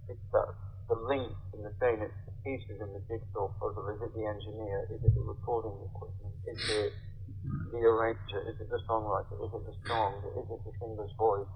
it's 0.08 0.26
that, 0.32 0.48
the 0.88 0.96
link 1.04 1.28
in 1.52 1.60
the 1.60 1.72
chain, 1.76 2.00
it's 2.00 2.16
the 2.24 2.32
pieces 2.40 2.80
in 2.80 2.88
the 2.96 3.02
jigsaw 3.04 3.52
puzzle. 3.60 3.92
Is 3.92 4.00
it 4.00 4.12
the 4.16 4.24
engineer? 4.24 4.88
Is 4.88 5.04
it 5.04 5.12
the 5.12 5.20
recording 5.20 5.76
equipment? 5.84 6.32
Is 6.48 6.60
it 6.70 6.92
the 7.42 7.82
arranger? 7.82 8.40
Is 8.46 8.56
it 8.62 8.70
the 8.70 8.78
songwriter? 8.86 9.34
Is 9.42 9.50
it 9.50 9.64
the 9.66 9.76
song? 9.88 10.22
Is 10.22 10.46
it 10.46 10.60
the 10.62 10.72
singer's 10.78 11.14
voice? 11.18 11.50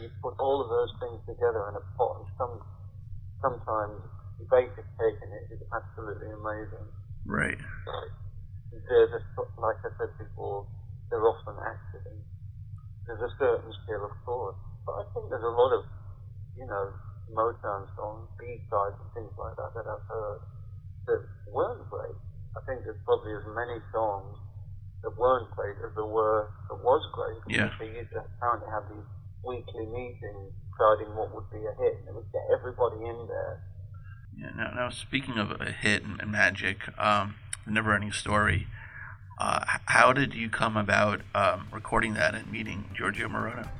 You 0.00 0.10
put 0.20 0.36
all 0.36 0.60
of 0.60 0.68
those 0.68 0.92
things 1.00 1.20
together 1.24 1.68
in 1.72 1.80
a 1.80 1.84
pot, 1.96 2.20
and 2.20 2.28
some, 2.36 2.54
sometimes 3.40 3.96
the 4.36 4.46
basic 4.52 4.84
take 5.00 5.18
in 5.24 5.30
it 5.32 5.44
is 5.56 5.62
absolutely 5.72 6.32
amazing. 6.32 6.86
Right. 7.24 7.60
They're 8.70 9.10
the, 9.10 9.20
like 9.60 9.78
I 9.86 9.90
said 9.98 10.12
before, 10.18 10.66
they're 11.10 11.22
often 11.22 11.56
accidents. 11.62 12.26
There's 13.06 13.22
a 13.22 13.32
certain 13.38 13.72
skill, 13.84 14.02
of 14.06 14.14
course, 14.26 14.58
but 14.86 14.94
I 14.98 15.04
think 15.14 15.30
there's 15.30 15.46
a 15.46 15.56
lot 15.56 15.72
of, 15.74 15.82
you 16.56 16.66
know, 16.66 16.84
Motown 17.30 17.86
songs, 17.94 18.26
B-sides 18.38 18.98
and 18.98 19.10
things 19.14 19.34
like 19.38 19.54
that 19.54 19.70
that 19.74 19.86
I've 19.86 20.06
heard 20.10 20.40
that 21.06 21.22
weren't 21.50 21.86
great. 21.90 22.18
I 22.58 22.60
think 22.66 22.82
there's 22.82 22.98
probably 23.06 23.34
as 23.38 23.46
many 23.54 23.78
songs 23.94 24.38
that 25.02 25.16
weren't 25.16 25.50
great 25.52 25.76
as 25.84 25.94
there 25.94 26.04
were 26.04 26.50
that 26.68 26.76
was 26.76 27.02
great. 27.12 27.40
Yeah. 27.48 27.70
They 27.78 27.86
used 27.86 28.12
to 28.12 28.24
apparently 28.36 28.68
have 28.70 28.84
these 28.90 29.06
weekly 29.44 29.86
meetings 29.86 30.52
deciding 30.72 31.14
what 31.16 31.34
would 31.34 31.50
be 31.50 31.64
a 31.64 31.74
hit, 31.82 31.98
and 32.00 32.08
it 32.08 32.14
would 32.14 32.30
get 32.32 32.42
everybody 32.52 32.96
in 33.08 33.26
there. 33.28 33.62
Yeah. 34.36 34.50
Now, 34.56 34.72
now 34.74 34.90
speaking 34.90 35.38
of 35.38 35.60
a 35.60 35.72
hit 35.72 36.04
and, 36.04 36.20
and 36.20 36.30
magic, 36.30 36.78
um, 36.98 37.36
the 37.66 37.72
Never 37.72 37.94
Ending 37.94 38.12
Story. 38.12 38.66
Uh, 39.38 39.64
how 39.86 40.12
did 40.12 40.34
you 40.34 40.50
come 40.50 40.76
about 40.76 41.22
um, 41.34 41.66
recording 41.72 42.12
that 42.12 42.34
and 42.34 42.52
meeting 42.52 42.90
Giorgio 42.94 43.26
Moroder? 43.26 43.70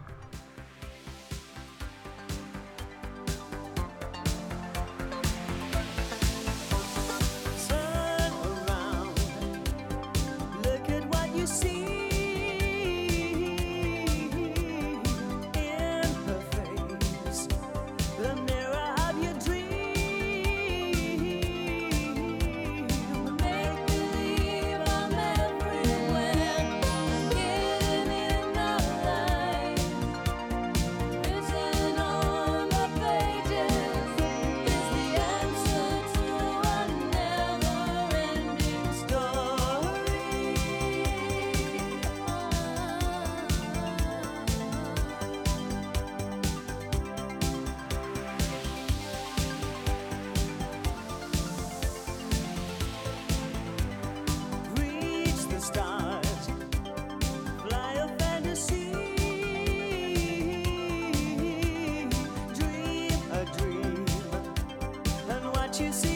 You 65.80 65.92
see 65.92 66.09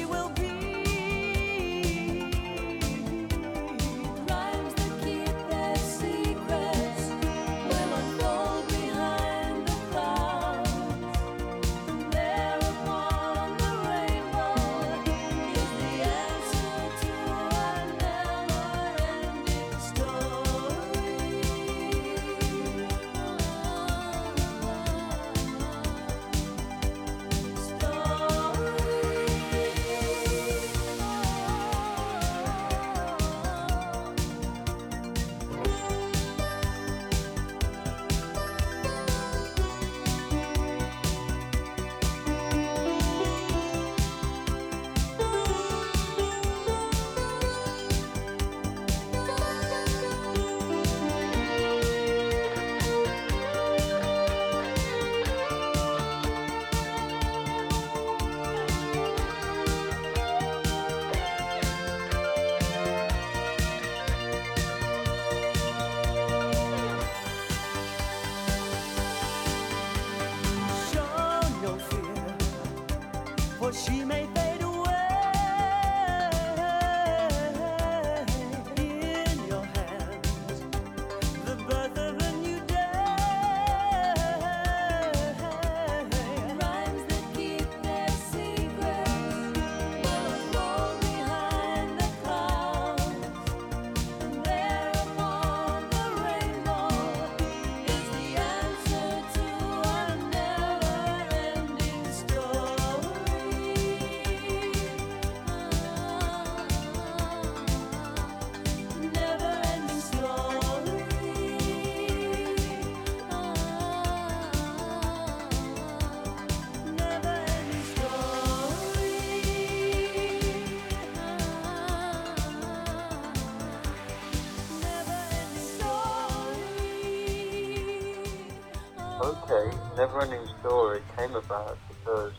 okay, 129.95 130.03
Neverending 130.03 130.47
Story 130.61 131.01
came 131.17 131.35
about 131.35 131.79
because 131.87 132.35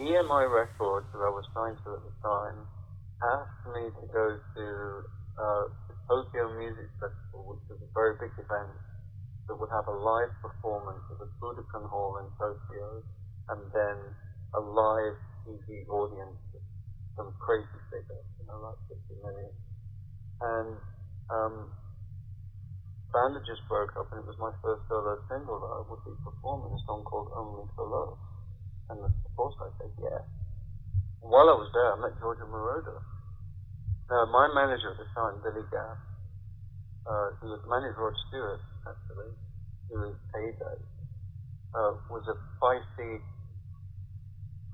EMI 0.00 0.44
Records, 0.48 1.06
that 1.12 1.20
I 1.20 1.30
was 1.30 1.44
signed 1.54 1.78
to 1.84 1.90
at 1.94 2.02
the 2.02 2.14
time, 2.24 2.58
asked 3.22 3.64
me 3.76 3.82
to 3.92 4.04
go 4.12 4.26
to 4.36 4.66
uh, 5.36 5.64
the 5.88 5.94
Tokyo 6.08 6.56
Music 6.58 6.88
Festival, 6.98 7.54
which 7.54 7.64
was 7.68 7.78
a 7.84 7.90
very 7.94 8.16
big 8.20 8.32
event 8.40 8.72
that 9.48 9.56
would 9.60 9.70
have 9.70 9.86
a 9.86 9.96
live 9.96 10.32
performance 10.40 11.04
at 11.12 11.18
the 11.20 11.28
Budokan 11.38 11.84
Hall 11.92 12.16
in 12.24 12.28
Tokyo, 12.40 13.04
and 13.52 13.60
then 13.76 13.98
a 14.56 14.60
live 14.60 15.18
TV 15.44 15.84
audience 15.92 16.40
some 17.16 17.30
crazy 17.38 17.78
figure, 17.90 18.22
you 18.42 18.44
know, 18.50 18.58
like 18.58 18.80
50 18.90 19.22
million. 19.22 19.52
And 20.42 20.70
um, 21.30 21.54
band 23.14 23.38
had 23.38 23.46
just 23.46 23.62
broke 23.70 23.94
up, 23.94 24.10
and 24.10 24.18
it 24.18 24.26
was 24.26 24.34
my 24.42 24.50
first 24.58 24.82
solo 24.90 25.14
single 25.30 25.62
that 25.62 25.70
I 25.70 25.80
would 25.86 26.02
be 26.02 26.18
performing, 26.26 26.74
a 26.74 26.80
song 26.82 27.06
called 27.06 27.30
Only 27.30 27.62
for 27.78 27.86
Love. 27.86 28.18
And 28.90 28.98
of 29.06 29.14
course 29.38 29.54
I 29.62 29.70
said 29.78 29.94
yes. 30.02 30.26
While 31.22 31.46
I 31.46 31.56
was 31.56 31.70
there, 31.70 31.94
I 31.94 31.96
met 32.02 32.18
Giorgio 32.18 32.50
Moroder. 32.50 32.98
Now, 34.10 34.26
my 34.28 34.50
manager 34.52 34.92
at 34.92 34.98
the 34.98 35.08
time, 35.14 35.40
Billy 35.40 35.64
Gaff, 35.70 35.96
uh, 37.06 37.28
who 37.40 37.54
was 37.54 37.62
managed 37.70 37.96
Rod 37.96 38.12
Stewart, 38.28 38.60
actually, 38.84 39.32
who 39.88 39.94
was 40.04 40.14
Payday, 40.34 40.78
uh, 41.72 41.96
was 42.10 42.26
a 42.28 42.36
feisty 42.60 43.22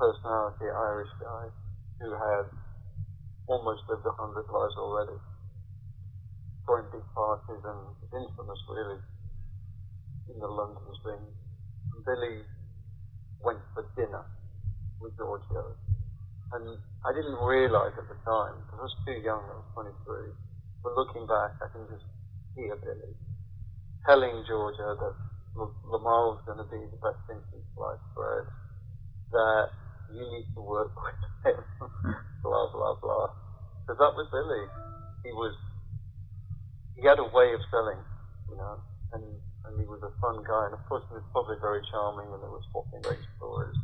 personality 0.01 0.64
Irish 0.64 1.12
guy 1.20 1.45
who 2.01 2.09
had 2.16 2.49
almost 3.47 3.84
lived 3.86 4.03
a 4.09 4.14
hundred 4.16 4.49
lives 4.49 4.74
already 4.80 5.20
throwing 6.65 6.89
big 6.93 7.07
parties 7.15 7.63
and 7.65 7.81
infamous 8.13 8.61
really 8.69 9.01
in 10.31 10.37
the 10.39 10.51
London 10.51 10.91
scene. 11.03 11.29
And 11.95 12.01
Billy 12.05 12.45
went 13.43 13.61
for 13.75 13.85
dinner 13.97 14.25
with 15.01 15.17
Giorgio. 15.17 15.77
And 16.53 16.79
I 17.07 17.11
didn't 17.15 17.39
realise 17.41 17.95
at 17.97 18.09
the 18.11 18.19
time, 18.27 18.55
because 18.67 18.79
I 18.79 18.87
was 18.91 18.97
too 19.07 19.19
young, 19.23 19.43
I 19.47 19.55
was 19.63 19.69
23, 19.75 20.35
but 20.83 20.99
looking 20.99 21.25
back, 21.27 21.57
I 21.63 21.69
can 21.73 21.87
just 21.89 22.07
hear 22.57 22.77
Billy 22.77 23.15
telling 24.07 24.45
Giorgio 24.47 24.97
that 24.97 25.15
L- 25.57 25.77
Limahl 25.85 26.37
was 26.37 26.43
going 26.47 26.61
to 26.61 26.69
be 26.71 26.81
the 26.89 27.01
best 27.03 27.21
thing 27.29 27.41
since 27.53 27.65
sliced 27.77 28.09
bread, 28.17 28.47
that 29.33 29.67
you 30.13 30.23
need 30.25 30.47
to 30.55 30.61
work 30.61 30.93
with 31.05 31.21
him, 31.45 31.61
blah, 32.43 32.67
blah, 32.73 32.95
blah. 33.01 33.29
Because 33.85 33.99
that 34.01 34.15
was 34.17 34.29
Billy. 34.33 34.65
He 35.25 35.33
was 35.33 35.53
he 37.01 37.09
had 37.09 37.17
a 37.17 37.29
way 37.33 37.57
of 37.57 37.65
selling, 37.73 37.97
you 38.53 38.57
know, 38.61 38.77
and, 39.17 39.25
and 39.65 39.73
he 39.81 39.89
was 39.89 40.05
a 40.05 40.13
fun 40.21 40.45
guy. 40.45 40.69
And 40.69 40.77
of 40.77 40.85
course, 40.85 41.01
he 41.09 41.17
was 41.17 41.25
probably 41.33 41.57
very 41.65 41.81
charming, 41.89 42.29
and 42.29 42.45
there 42.45 42.53
was 42.53 42.61
swapping 42.69 43.01
great 43.01 43.25
stories. 43.41 43.77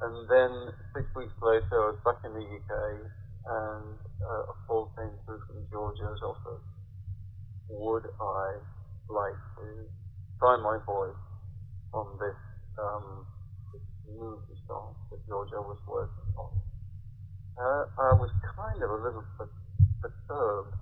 And 0.00 0.24
then 0.24 0.52
six 0.96 1.04
weeks 1.12 1.36
later, 1.44 1.76
I 1.76 1.92
was 1.92 2.00
back 2.08 2.24
in 2.24 2.32
the 2.32 2.40
UK, 2.40 2.72
and 3.04 4.00
uh, 4.24 4.52
a 4.52 4.54
call 4.64 4.88
came 4.96 5.12
through 5.28 5.44
from 5.44 5.68
Giorgio's 5.68 6.24
office. 6.24 6.64
Would 7.68 8.08
I 8.08 8.64
like 9.12 9.40
to 9.60 9.68
try 10.40 10.56
my 10.56 10.80
voice 10.88 11.20
on 11.92 12.16
this, 12.16 12.40
um, 12.80 13.28
this 13.76 13.84
movie 14.08 14.56
song 14.64 14.96
that 15.12 15.20
Giorgio 15.28 15.60
was 15.68 15.80
working 15.84 16.32
on? 16.40 16.52
Uh, 17.60 17.84
I 18.00 18.12
was 18.16 18.32
kind 18.56 18.80
of 18.80 18.88
a 18.88 19.00
little 19.04 19.24
perturbed 20.00 20.76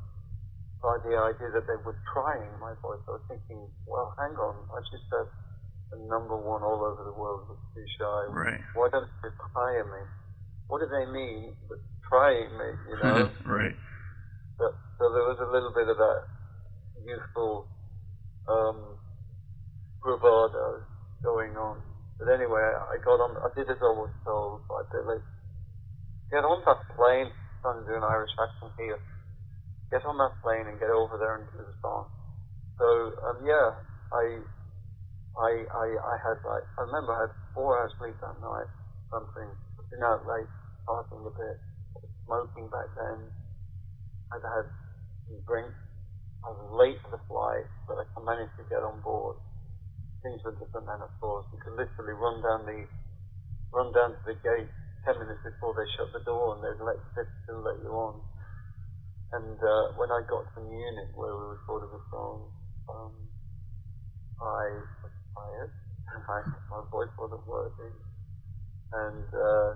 by 0.85 1.01
the 1.01 1.17
idea 1.17 1.49
that 1.57 1.65
they 1.65 1.81
were 1.81 1.97
trying 2.13 2.53
my 2.61 2.77
voice. 2.85 3.01
I 3.09 3.17
was 3.17 3.25
thinking, 3.25 3.57
well, 3.89 4.13
hang 4.21 4.37
on, 4.37 4.69
I 4.69 4.85
just 4.93 5.09
said 5.09 5.25
the 5.89 5.99
number 6.13 6.37
one 6.37 6.61
all 6.61 6.85
over 6.85 7.09
the 7.09 7.17
world 7.17 7.49
was 7.49 7.57
too 7.73 7.89
shy. 7.97 8.21
Right. 8.29 8.61
Why 8.77 8.93
don't 8.93 9.09
they 9.25 9.33
hire 9.57 9.89
me? 9.89 10.05
What 10.69 10.85
do 10.85 10.87
they 10.93 11.09
mean 11.09 11.57
with 11.73 11.81
trying 12.05 12.53
me, 12.53 12.69
you 12.93 12.97
know? 13.01 13.33
right. 13.49 13.73
so, 14.61 14.77
so 15.01 15.05
there 15.09 15.25
was 15.25 15.41
a 15.41 15.49
little 15.49 15.73
bit 15.73 15.89
of 15.89 15.97
that 15.97 16.21
youthful 17.01 17.65
um, 18.45 19.01
bravado 20.05 20.85
going 21.25 21.57
on. 21.57 21.81
But 22.21 22.29
anyway, 22.29 22.61
I 22.61 23.01
got 23.01 23.25
on, 23.25 23.41
I 23.41 23.49
did 23.57 23.73
as 23.73 23.81
I 23.81 23.89
was 23.89 24.13
told 24.21 24.69
by 24.69 24.85
Billy. 24.93 25.17
Get 26.29 26.45
on 26.45 26.61
that 26.69 26.85
plane, 26.93 27.33
trying 27.65 27.81
to 27.81 27.89
do 27.89 27.97
an 27.97 28.05
Irish 28.05 28.37
accent 28.37 28.77
here 28.77 29.01
get 29.93 30.05
on 30.07 30.17
that 30.21 30.37
plane 30.45 30.69
and 30.69 30.81
get 30.81 30.93
over 30.93 31.17
there 31.19 31.41
and 31.41 31.47
do 31.53 31.61
the 31.65 31.77
song. 31.83 32.09
So 32.81 32.87
um, 33.29 33.39
yeah, 33.45 33.69
I, 34.13 34.25
I, 35.39 35.51
I, 35.69 35.87
I 35.99 36.15
had 36.23 36.39
like 36.47 36.67
I 36.79 36.83
remember 36.89 37.13
I 37.15 37.21
had 37.29 37.35
four 37.55 37.79
hours 37.79 37.95
sleep 38.01 38.17
that 38.21 38.39
night, 38.41 38.71
something. 39.13 39.51
Been 39.93 40.03
out 40.03 40.27
late, 40.27 40.51
partying 40.89 41.23
a 41.23 41.31
bit, 41.31 41.57
smoking 42.27 42.67
back 42.73 42.91
then. 42.99 43.31
I'd 44.35 44.43
had 44.43 44.67
some 45.29 45.39
drinks. 45.47 45.79
I 46.45 46.51
was 46.53 46.71
late 46.75 46.99
for 47.07 47.15
the 47.15 47.23
flight, 47.31 47.67
but 47.87 48.03
I 48.03 48.19
managed 48.23 48.55
to 48.59 48.67
get 48.69 48.83
on 48.83 49.01
board. 49.03 49.39
Things 50.23 50.43
were 50.45 50.57
different 50.59 50.89
then, 50.89 51.03
of 51.05 51.13
course. 51.23 51.47
You 51.55 51.61
could 51.63 51.79
literally 51.79 52.17
run 52.19 52.43
down 52.43 52.67
the, 52.67 52.81
run 53.73 53.91
down 53.95 54.17
to 54.19 54.23
the 54.27 54.39
gate 54.43 54.71
ten 55.05 55.17
minutes 55.21 55.45
before 55.45 55.75
they 55.77 55.87
shut 55.97 56.11
the 56.13 56.25
door, 56.27 56.57
and 56.57 56.61
they'd 56.65 56.83
let 56.85 56.99
still 57.45 57.63
let 57.63 57.79
you 57.85 57.93
on. 57.93 58.21
And 59.35 59.59
uh, 59.59 59.85
when 59.99 60.15
I 60.15 60.23
got 60.31 60.47
to 60.55 60.61
Munich, 60.63 61.11
where 61.19 61.35
we 61.35 61.59
recorded 61.59 61.91
the 61.91 62.03
song, 62.07 62.55
um, 62.87 63.15
I 64.39 64.65
was 65.03 65.15
tired. 65.35 65.73
I, 66.07 66.39
my 66.71 66.83
voice 66.95 67.11
wasn't 67.19 67.43
working. 67.43 67.95
And 68.95 69.27
uh, 69.35 69.69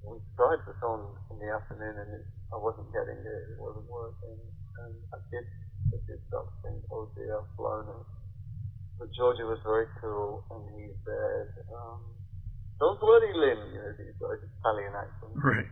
we 0.00 0.16
tried 0.32 0.64
the 0.64 0.72
song 0.80 1.12
in 1.28 1.36
the 1.36 1.50
afternoon, 1.52 1.92
and 1.92 2.08
it, 2.08 2.24
I 2.48 2.56
wasn't 2.56 2.88
getting 2.96 3.20
it. 3.20 3.42
It 3.52 3.60
wasn't 3.60 3.84
working. 3.84 4.40
And 4.80 4.94
I 5.12 5.18
did, 5.28 5.44
I 5.92 5.98
did 6.08 6.20
start 6.32 6.48
to 6.48 6.56
think, 6.64 6.80
oh 6.88 7.12
dear, 7.12 7.36
I've 7.36 7.52
blown 7.60 7.84
it. 7.92 8.06
But 8.96 9.12
Giorgio 9.12 9.52
was 9.52 9.60
very 9.60 9.92
cool, 10.00 10.40
and 10.56 10.72
he 10.72 10.88
said, 11.04 11.52
um, 11.68 12.00
don't 12.80 13.00
worry, 13.04 13.28
Lim. 13.36 13.60
You 13.76 13.80
know, 13.80 13.92
he's 14.00 14.16
got 14.16 14.40
his 14.40 14.48
Italian 14.56 14.92
accent. 14.96 15.36
Right. 15.36 15.68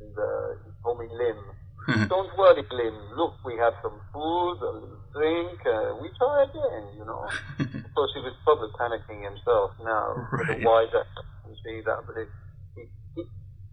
And 0.00 0.14
uh, 0.16 0.48
he 0.64 0.72
called 0.80 1.04
me 1.04 1.08
Lim. 1.12 1.61
Don't 2.08 2.30
worry, 2.38 2.62
Lim. 2.70 2.96
Look, 3.16 3.42
we 3.44 3.58
have 3.58 3.74
some 3.82 3.98
food, 4.12 4.56
a 4.62 4.70
little 4.70 5.02
drink. 5.10 5.58
Uh, 5.66 5.98
we 5.98 6.10
try 6.14 6.46
again, 6.46 6.94
you 6.94 7.04
know. 7.04 7.26
of 7.58 7.90
course, 7.94 8.12
he 8.14 8.22
was 8.22 8.36
probably 8.46 8.70
panicking 8.78 9.24
himself 9.26 9.74
now. 9.82 10.14
Right. 10.30 10.62
a 10.62 10.66
wider 10.66 11.02
and 11.46 11.56
see 11.64 11.82
that, 11.82 12.06
but 12.06 12.16
it, 12.22 12.30
it, 12.78 12.88
it, 13.18 13.26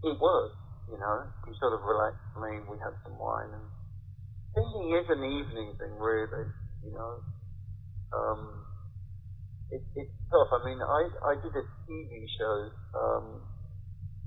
it 0.09 0.15
worked, 0.17 0.57
you 0.89 0.97
know. 0.97 1.27
He 1.45 1.53
sort 1.61 1.77
of 1.77 1.85
relaxed 1.85 2.23
I 2.33 2.41
me. 2.41 2.65
We 2.65 2.77
had 2.81 2.97
some 3.05 3.17
wine. 3.19 3.53
And 3.53 3.67
singing 4.57 4.89
is 4.97 5.07
an 5.13 5.23
evening 5.23 5.69
thing, 5.77 5.93
really, 6.01 6.49
you 6.81 6.91
know. 6.93 7.21
Um, 8.09 8.65
it, 9.69 9.85
it's 9.95 10.17
tough. 10.33 10.49
I 10.49 10.65
mean, 10.65 10.81
I, 10.81 11.01
I 11.29 11.33
did 11.37 11.53
a 11.53 11.65
TV 11.85 12.25
show 12.41 12.57
um, 12.97 13.41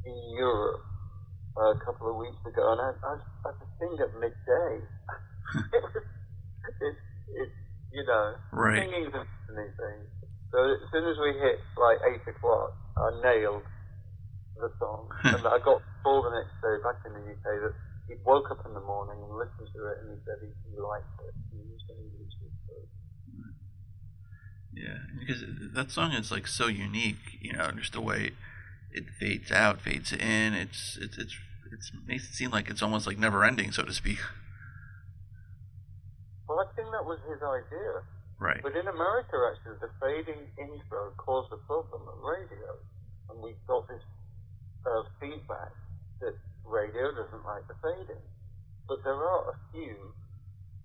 in 0.07 0.14
Europe 0.39 0.91
uh, 1.57 1.76
a 1.76 1.78
couple 1.84 2.09
of 2.09 2.16
weeks 2.16 2.40
ago, 2.46 2.72
and 2.72 2.80
I, 2.80 2.90
I, 3.05 3.12
I 3.16 3.48
had 3.53 3.57
to 3.61 3.66
sing 3.78 3.94
at 4.00 4.12
midday. 4.16 4.72
it 5.72 5.82
was, 5.82 5.94
it, 6.80 6.96
it, 7.36 7.50
you 7.92 8.05
know, 8.07 8.34
Right. 8.53 8.88
singing's 8.88 9.12
an 9.12 9.26
thing. 9.53 9.98
So 10.53 10.59
as 10.64 10.88
soon 10.92 11.05
as 11.09 11.16
we 11.20 11.32
hit 11.40 11.61
like 11.76 12.00
eight 12.09 12.24
o'clock, 12.28 12.72
I 12.96 13.09
nailed 13.20 13.64
the 14.57 14.70
song, 14.78 15.09
and 15.24 15.44
I 15.44 15.59
got 15.61 15.80
called 16.03 16.24
the 16.28 16.34
next 16.36 16.57
day 16.61 16.76
back 16.84 17.00
in 17.05 17.12
the 17.12 17.24
UK 17.24 17.46
that 17.68 17.74
he 18.09 18.14
woke 18.24 18.50
up 18.50 18.64
in 18.64 18.72
the 18.74 18.84
morning 18.84 19.20
and 19.20 19.32
listened 19.36 19.68
to 19.72 19.80
it, 19.92 19.96
and 20.05 20.09
he 20.12 20.18
said 20.24 20.40
he, 20.40 20.50
he 20.68 20.76
liked 20.80 21.16
it. 21.24 21.34
He 21.53 21.61
was 21.61 21.80
saying 21.88 22.05
he 22.05 22.18
was 22.20 22.34
good 22.40 22.57
for 22.64 22.76
it. 22.80 22.88
Yeah, 24.72 24.98
because 25.20 25.44
that 25.74 25.90
song 25.90 26.12
is 26.12 26.32
like 26.32 26.46
so 26.46 26.66
unique, 26.66 27.38
you 27.40 27.53
know, 27.53 27.70
just 27.72 27.92
the 27.92 28.00
way 28.00 28.32
it 28.93 29.05
fades 29.18 29.51
out, 29.51 29.80
fades 29.80 30.12
in. 30.12 30.55
It's 30.55 30.99
it's 31.01 31.18
it's 31.18 31.36
it's 31.72 31.93
makes 32.07 32.28
it 32.28 32.34
seem 32.34 32.51
like 32.51 32.68
it's 32.70 32.82
almost 32.82 33.07
like 33.07 33.18
never 33.18 33.45
ending, 33.45 33.72
so 33.72 33.82
to 33.82 33.93
speak. 33.93 34.18
Well, 36.49 36.61
I 36.61 36.68
think 36.76 36.88
that 36.93 37.05
was 37.05 37.18
his 37.28 37.40
idea. 37.40 38.05
Right. 38.38 38.61
But 38.61 38.74
in 38.74 38.88
America, 38.88 39.38
actually, 39.55 39.78
the 39.78 39.88
fading 40.03 40.43
intro 40.59 41.14
caused 41.16 41.53
a 41.53 41.61
problem 41.64 42.03
at 42.11 42.18
radio, 42.18 42.74
and 43.30 43.40
we 43.40 43.55
got 43.70 43.86
this 43.86 44.03
uh, 44.84 45.07
feedback 45.20 45.70
that 46.20 46.34
radio 46.66 47.14
doesn't 47.14 47.45
like 47.47 47.64
the 47.68 47.78
fading. 47.78 48.20
But 48.88 49.05
there 49.05 49.14
are 49.14 49.55
a 49.55 49.57
few, 49.70 49.95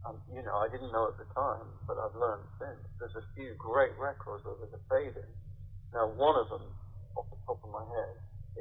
um, 0.06 0.22
you 0.30 0.46
know, 0.46 0.54
I 0.54 0.70
didn't 0.70 0.94
know 0.94 1.10
at 1.10 1.18
the 1.18 1.26
time, 1.34 1.66
but 1.90 1.98
I've 1.98 2.16
learned 2.16 2.46
since. 2.62 2.80
There's 3.02 3.18
a 3.18 3.26
few 3.34 3.58
great 3.58 3.98
records 3.98 4.46
over 4.46 4.70
the 4.70 4.80
fading. 4.86 5.32
Now, 5.94 6.14
one 6.14 6.38
of 6.38 6.50
them, 6.54 6.62
off 7.18 7.28
the 7.34 7.40
top 7.46 7.60
of 7.64 7.70
my 7.74 7.84
head, 7.90 8.16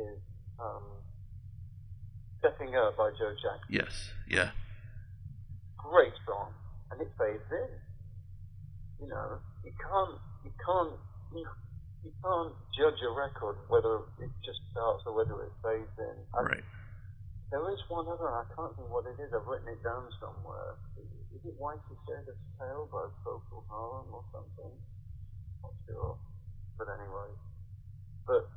is 0.08 0.18
um, 0.58 0.84
"Stepping 2.40 2.74
Up" 2.76 2.96
by 2.96 3.10
Joe 3.18 3.32
Jackson. 3.36 3.70
Yes. 3.70 4.10
Yeah. 4.26 4.50
great 5.76 6.12
song, 6.26 6.50
and 6.90 7.00
it 7.00 7.10
fades 7.18 7.46
in. 7.52 7.70
You 9.06 9.08
know, 9.12 9.38
you 9.62 9.72
can't, 9.76 10.18
you 10.42 10.52
can't, 10.58 10.96
you, 11.36 11.44
you 12.02 12.12
can't 12.24 12.54
judge 12.74 12.98
a 13.04 13.12
record 13.12 13.56
whether 13.68 14.08
it 14.18 14.32
just 14.42 14.58
starts 14.72 15.04
or 15.06 15.14
whether 15.14 15.36
it 15.44 15.52
fades 15.62 15.94
in. 15.98 16.16
I, 16.34 16.40
Right. 16.42 16.64
There 17.52 17.62
is 17.70 17.78
one 17.86 18.08
other, 18.10 18.26
I 18.26 18.42
can't 18.58 18.74
think 18.74 18.90
what 18.90 19.06
it 19.06 19.14
is. 19.22 19.30
I've 19.30 19.46
written 19.46 19.70
it 19.70 19.78
down 19.84 20.10
somewhere. 20.18 20.74
Is 20.98 21.44
it 21.46 21.54
Whitey 21.60 21.94
Shadow's 22.02 22.42
Tale 22.58 22.90
by 22.90 23.06
Procol 23.22 23.62
Harum 23.70 24.10
or 24.10 24.24
something? 24.34 24.74
Not 25.62 25.74
sure. 25.86 26.18
But 26.74 26.88
anyway. 26.90 27.30
But, 28.26 28.48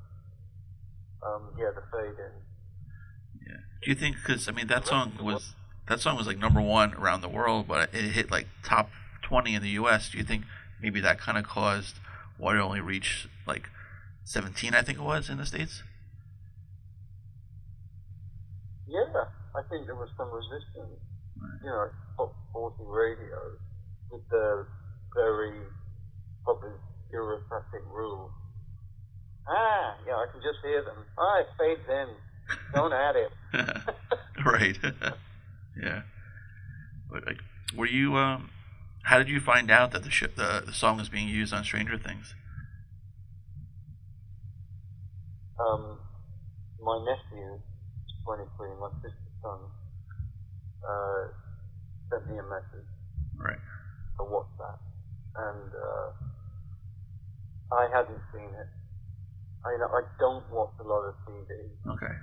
um, 1.26 1.54
yeah, 1.58 1.70
the 1.76 1.82
fade 1.92 2.18
in. 2.18 3.48
Yeah. 3.48 3.58
Do 3.82 3.90
you 3.90 3.96
think? 3.96 4.18
Because 4.18 4.48
I 4.48 4.52
mean, 4.52 4.68
that 4.68 4.88
song 4.88 5.14
was 5.22 5.54
that 5.88 6.00
song 6.00 6.18
was 6.18 6.28
like 6.28 6.38
number 6.38 6.62
one 6.62 6.94
around 6.94 7.22
the 7.22 7.30
world, 7.30 7.68
but 7.68 7.94
it 7.94 8.12
hit 8.12 8.32
like 8.32 8.48
top 8.64 8.90
twenty 9.22 9.56
in 9.56 9.62
the 9.62 9.70
U.S. 9.82 10.10
Do 10.10 10.18
you 10.18 10.24
think 10.24 10.46
maybe 10.82 11.00
that 11.02 11.20
kind 11.20 11.38
of 11.38 11.46
caused 11.46 11.96
why 12.38 12.56
it 12.56 12.60
only 12.60 12.82
reached 12.82 13.28
like 13.48 13.70
seventeen? 14.24 14.74
I 14.74 14.82
think 14.82 14.98
it 14.98 15.04
was 15.04 15.30
in 15.30 15.38
the 15.38 15.46
states. 15.46 15.84
Yeah, 18.88 19.06
I 19.56 19.62
think 19.70 19.86
there 19.86 19.96
was 19.96 20.10
some 20.18 20.30
resistance. 20.34 20.98
You 21.64 21.70
know, 21.70 21.88
top 22.18 22.36
40 22.52 22.76
radio 22.84 23.38
with 24.12 24.28
the 24.30 24.66
very 25.16 25.62
probably 26.44 26.72
bureaucratic 27.10 27.86
rules. 27.94 28.32
Ah, 29.50 29.95
yeah, 30.06 30.14
I 30.14 30.28
can 30.32 30.41
just 30.41 30.60
hear 30.64 30.84
them. 30.84 30.97
Ah, 31.18 31.39
it 31.39 31.47
fades 31.58 31.82
in. 31.89 32.08
Don't 32.74 32.93
add 32.93 33.16
it. 33.16 33.32
right. 34.45 34.78
yeah. 35.82 36.02
But 37.12 37.26
like, 37.26 37.39
were 37.76 37.88
you? 37.88 38.16
Um, 38.16 38.52
how 39.04 39.18
did 39.18 39.28
you 39.30 39.39
find 39.39 39.72
out 39.72 39.91
that 39.91 40.04
the 40.04 40.12
sh- 40.12 40.24
the 40.36 40.62
the 40.66 40.74
song 40.74 40.97
was 40.97 41.10
being 41.10 41.28
used 41.28 41.52
on 41.54 41.64
Stranger 41.64 41.97
Things? 41.97 42.36
um, 45.60 46.00
my 46.82 46.97
nephew, 47.04 47.60
23, 48.26 48.70
my 48.80 48.89
sister's 49.02 49.36
son, 49.41 49.60
uh, 50.88 51.28
sent 52.10 52.30
me 52.32 52.38
a 52.39 52.43
message 52.43 52.88
Right. 53.38 53.60
for 54.16 54.26
WhatsApp, 54.26 54.80
and 55.36 55.74
uh, 55.74 56.12
I 57.76 57.89
hadn't 57.93 58.22
seen 58.34 58.50
it. 58.56 58.70
I, 59.66 59.76
know, 59.76 59.89
I 59.91 60.01
don't 60.20 60.45
watch 60.51 60.74
a 60.80 60.88
lot 60.88 61.03
of 61.10 61.16
TV. 61.28 61.51
Okay. 61.97 62.16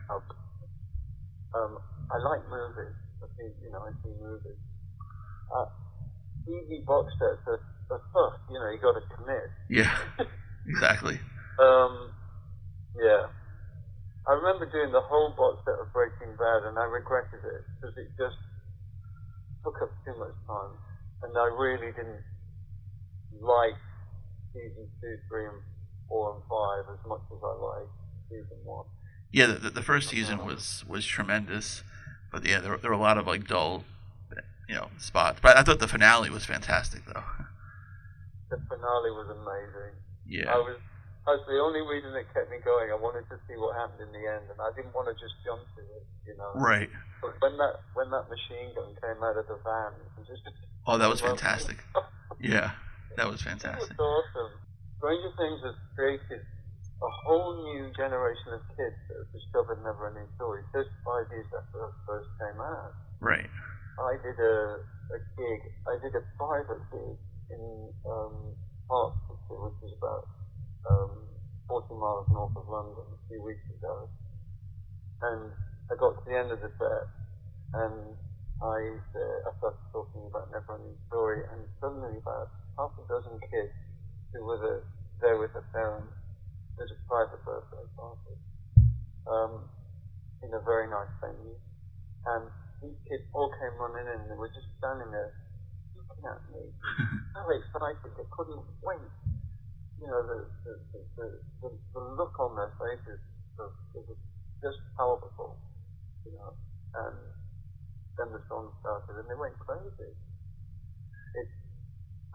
Um, 1.54 1.78
I 2.10 2.16
like 2.20 2.42
movies. 2.48 2.96
I 3.22 3.26
see, 3.36 3.50
you 3.64 3.70
know, 3.72 3.80
I 3.84 3.92
see 4.04 4.12
movies. 4.20 4.60
Uh, 5.52 5.66
TV 6.48 6.84
box 6.84 7.12
sets 7.18 7.44
are, 7.46 7.60
are 7.90 8.02
tough. 8.12 8.40
You 8.50 8.58
know, 8.60 8.70
you 8.70 8.78
got 8.80 8.96
to 8.96 9.04
commit. 9.16 9.48
Yeah. 9.68 9.96
exactly. 10.66 11.20
Um, 11.58 12.12
yeah. 12.96 13.28
I 14.26 14.32
remember 14.34 14.66
doing 14.66 14.90
the 14.90 15.04
whole 15.06 15.30
box 15.36 15.62
set 15.64 15.78
of 15.78 15.92
Breaking 15.92 16.34
Bad, 16.34 16.66
and 16.66 16.78
I 16.78 16.84
regretted 16.84 17.46
it 17.46 17.62
because 17.78 17.94
it 17.96 18.10
just 18.18 18.36
took 19.62 19.78
up 19.82 19.92
too 20.02 20.18
much 20.18 20.34
time, 20.50 20.74
and 21.22 21.32
I 21.38 21.46
really 21.54 21.94
didn't 21.94 22.26
like 23.38 23.78
season 24.50 24.90
two, 24.98 25.14
three, 25.30 25.46
and 25.46 25.60
four, 26.08 26.34
and 26.34 26.42
five 26.48 26.92
as 26.94 27.00
much 27.06 27.20
as 27.32 27.38
I 27.42 27.54
like 27.54 27.88
season 28.30 28.58
one. 28.64 28.86
Yeah, 29.32 29.46
the, 29.46 29.70
the 29.70 29.82
first 29.82 30.08
season 30.08 30.44
was 30.44 30.84
was 30.88 31.04
tremendous, 31.04 31.82
but 32.32 32.44
yeah, 32.44 32.60
there, 32.60 32.72
were- 32.72 32.78
there 32.78 32.90
were 32.90 32.96
a 32.96 33.00
lot 33.00 33.18
of 33.18 33.26
like 33.26 33.46
dull, 33.46 33.84
you 34.68 34.74
know, 34.74 34.88
spots. 34.98 35.40
But 35.42 35.56
I 35.56 35.62
thought 35.62 35.78
the 35.80 35.88
finale 35.88 36.30
was 36.30 36.44
fantastic, 36.44 37.04
though. 37.06 37.24
The 38.50 38.56
finale 38.68 39.10
was 39.10 39.26
amazing. 39.30 39.94
Yeah. 40.26 40.52
I 40.54 40.58
was. 40.58 40.78
That's 41.26 41.42
the 41.50 41.58
only 41.58 41.82
reason 41.82 42.14
it 42.14 42.26
kept 42.32 42.50
me 42.54 42.58
going. 42.64 42.86
I 42.92 42.94
wanted 42.94 43.26
to 43.30 43.36
see 43.50 43.58
what 43.58 43.74
happened 43.74 43.98
in 44.06 44.12
the 44.14 44.24
end, 44.30 44.46
and 44.46 44.60
I 44.62 44.70
didn't 44.76 44.94
want 44.94 45.10
to 45.10 45.14
just 45.18 45.34
jump 45.44 45.58
to 45.74 45.82
it, 45.82 46.06
you 46.24 46.36
know. 46.38 46.52
Right. 46.54 46.88
But 47.20 47.34
when 47.42 47.58
that 47.58 47.82
when 47.94 48.10
that 48.14 48.30
machine 48.30 48.70
gun 48.78 48.94
came 49.02 49.18
out 49.26 49.34
of 49.36 49.46
the 49.50 49.58
van, 49.66 49.90
it 49.98 50.14
was 50.22 50.28
just 50.30 50.46
Oh, 50.86 50.96
that 50.98 51.08
was 51.10 51.20
fantastic. 51.20 51.78
Yeah, 52.38 52.72
that 53.16 53.26
was 53.28 53.40
It 53.40 53.44
fantastic. 53.48 53.98
was 53.98 53.98
awesome. 53.98 54.45
Stranger 55.06 55.30
Things 55.38 55.62
has 55.62 55.78
created 55.94 56.42
a 56.42 57.10
whole 57.22 57.62
new 57.62 57.94
generation 57.94 58.58
of 58.58 58.62
kids 58.74 58.98
that 59.06 59.16
have 59.22 59.30
discovered 59.30 59.78
Never 59.86 60.10
Ending 60.10 60.26
Story 60.34 60.66
35 60.74 61.30
years 61.30 61.46
after 61.46 61.78
it 61.78 61.94
first 62.10 62.26
came 62.42 62.58
out. 62.58 62.90
Right. 63.22 63.46
I 64.02 64.18
did 64.18 64.34
a, 64.34 64.82
a 65.14 65.18
gig, 65.38 65.60
I 65.86 65.94
did 66.02 66.10
a 66.10 66.26
private 66.34 66.82
gig 66.90 67.14
in 67.54 67.94
um, 68.02 68.50
Hertfordshire, 68.90 69.70
which 69.70 69.78
is 69.86 69.94
about 69.94 70.26
um, 70.90 71.30
40 71.70 71.86
miles 72.02 72.26
north 72.34 72.58
of 72.58 72.66
London, 72.66 73.06
a 73.06 73.20
few 73.30 73.46
weeks 73.46 73.62
ago. 73.78 74.10
And 75.22 75.54
I 75.86 75.94
got 76.02 76.18
to 76.18 76.22
the 76.26 76.34
end 76.34 76.50
of 76.50 76.58
the 76.58 76.74
set, 76.82 77.06
and 77.78 78.18
I, 78.58 78.78
uh, 78.98 79.38
I 79.46 79.50
started 79.62 79.86
talking 79.94 80.26
about 80.26 80.50
Never 80.50 80.82
Ending 80.82 80.98
Story, 81.06 81.46
and 81.54 81.62
suddenly 81.78 82.18
about 82.18 82.50
half 82.74 82.90
a 82.98 83.06
dozen 83.06 83.38
kids 83.46 83.70
who 84.34 84.42
were 84.42 84.58
the, 84.58 84.95
there 85.20 85.38
with 85.38 85.52
their 85.52 85.66
parents, 85.72 86.12
there's 86.76 86.92
a 86.92 87.00
private 87.08 87.40
birthday 87.44 87.86
party 87.96 88.36
um, 89.26 89.64
in 90.44 90.52
a 90.52 90.60
very 90.60 90.88
nice 90.88 91.10
venue. 91.20 91.56
And 92.26 92.50
these 92.82 92.98
kids 93.08 93.24
all 93.32 93.48
came 93.56 93.74
running 93.80 94.04
in 94.04 94.20
and 94.20 94.28
they 94.28 94.36
were 94.36 94.52
just 94.52 94.68
standing 94.76 95.08
there 95.08 95.32
looking 95.96 96.26
at 96.28 96.40
me. 96.52 96.68
so 97.32 97.40
excited, 97.48 98.12
they 98.16 98.28
couldn't 98.28 98.64
wait. 98.84 99.12
You 99.96 100.06
know, 100.12 100.20
the, 100.20 100.38
the, 100.68 100.72
the, 100.92 101.00
the, 101.16 101.26
the, 101.64 101.68
the 101.96 102.02
look 102.20 102.36
on 102.36 102.52
their 102.60 102.72
faces 102.76 103.20
was, 103.56 103.72
was 103.96 104.20
just 104.60 104.76
palpable, 105.00 105.56
you 106.28 106.36
know. 106.36 106.52
And 107.00 107.16
then 108.20 108.28
the 108.36 108.42
song 108.48 108.68
started 108.84 109.16
and 109.16 109.28
they 109.28 109.38
went 109.40 109.56
crazy. 109.56 110.12
It, 111.40 111.48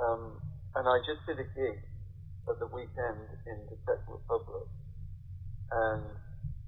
um, 0.01 0.41
and 0.73 0.89
I 0.89 0.97
just 1.05 1.21
did 1.29 1.37
a 1.37 1.47
gig 1.53 1.77
at 2.49 2.57
the 2.57 2.69
weekend 2.69 3.27
in 3.45 3.57
the 3.69 3.77
Czech 3.85 4.01
Republic. 4.07 4.69
And 5.71 6.05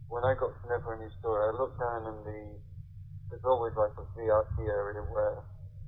when 0.07 0.23
I 0.23 0.37
got 0.37 0.53
to 0.53 0.63
Never 0.69 0.93
Ending 0.93 1.13
Story, 1.19 1.49
I 1.49 1.51
looked 1.57 1.79
down 1.79 2.07
and 2.09 2.19
the 2.25 2.41
there's 3.33 3.49
always 3.49 3.73
like 3.73 3.97
a 3.97 4.05
VIP 4.13 4.69
area 4.69 5.01
where 5.09 5.41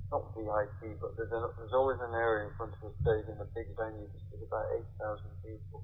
not 0.09 0.33
VIP, 0.33 0.97
but 1.01 1.17
there's, 1.17 1.33
a, 1.33 1.41
there's 1.57 1.73
always 1.73 1.97
an 2.01 2.13
area 2.13 2.49
in 2.49 2.53
front 2.57 2.73
of 2.77 2.81
the 2.89 2.93
stage 3.01 3.25
in 3.25 3.37
a 3.41 3.49
big 3.57 3.69
venue 3.73 4.05
just 4.13 4.25
with 4.29 4.45
about 4.45 4.65
8,000 5.01 5.29
people. 5.41 5.81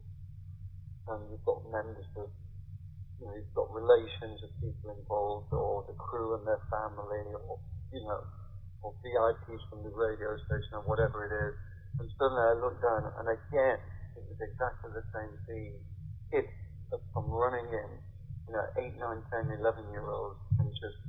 And 1.09 1.19
you've 1.29 1.45
got 1.45 1.65
members 1.69 2.05
of, 2.17 2.29
you 3.17 3.25
know, 3.25 3.33
you've 3.33 3.57
got 3.57 3.69
relations 3.73 4.41
of 4.45 4.49
people 4.61 4.93
involved, 4.93 5.53
or 5.53 5.85
the 5.89 5.97
crew 5.97 6.37
and 6.37 6.45
their 6.45 6.61
family, 6.69 7.33
or, 7.33 7.57
you 7.89 8.01
know, 8.05 8.21
or 8.85 8.93
VIPs 9.01 9.61
from 9.69 9.81
the 9.81 9.93
radio 9.93 10.37
station, 10.45 10.77
or 10.77 10.85
whatever 10.85 11.25
it 11.25 11.33
is. 11.33 11.53
And 11.99 12.07
suddenly 12.17 12.43
I 12.43 12.55
look 12.59 12.81
down, 12.81 13.11
and 13.19 13.27
again, 13.27 13.77
it 14.15 14.23
was 14.27 14.39
exactly 14.39 14.91
the 14.93 15.05
same 15.11 15.33
scene. 15.47 15.75
Kids 16.31 16.47
come 17.13 17.29
running 17.29 17.67
in, 17.67 17.89
you 18.47 18.53
know, 18.53 18.65
8, 18.77 18.95
9, 18.99 19.23
10, 19.49 19.59
11 19.59 19.91
year 19.91 20.07
olds, 20.07 20.39
and 20.59 20.69
just 20.71 20.99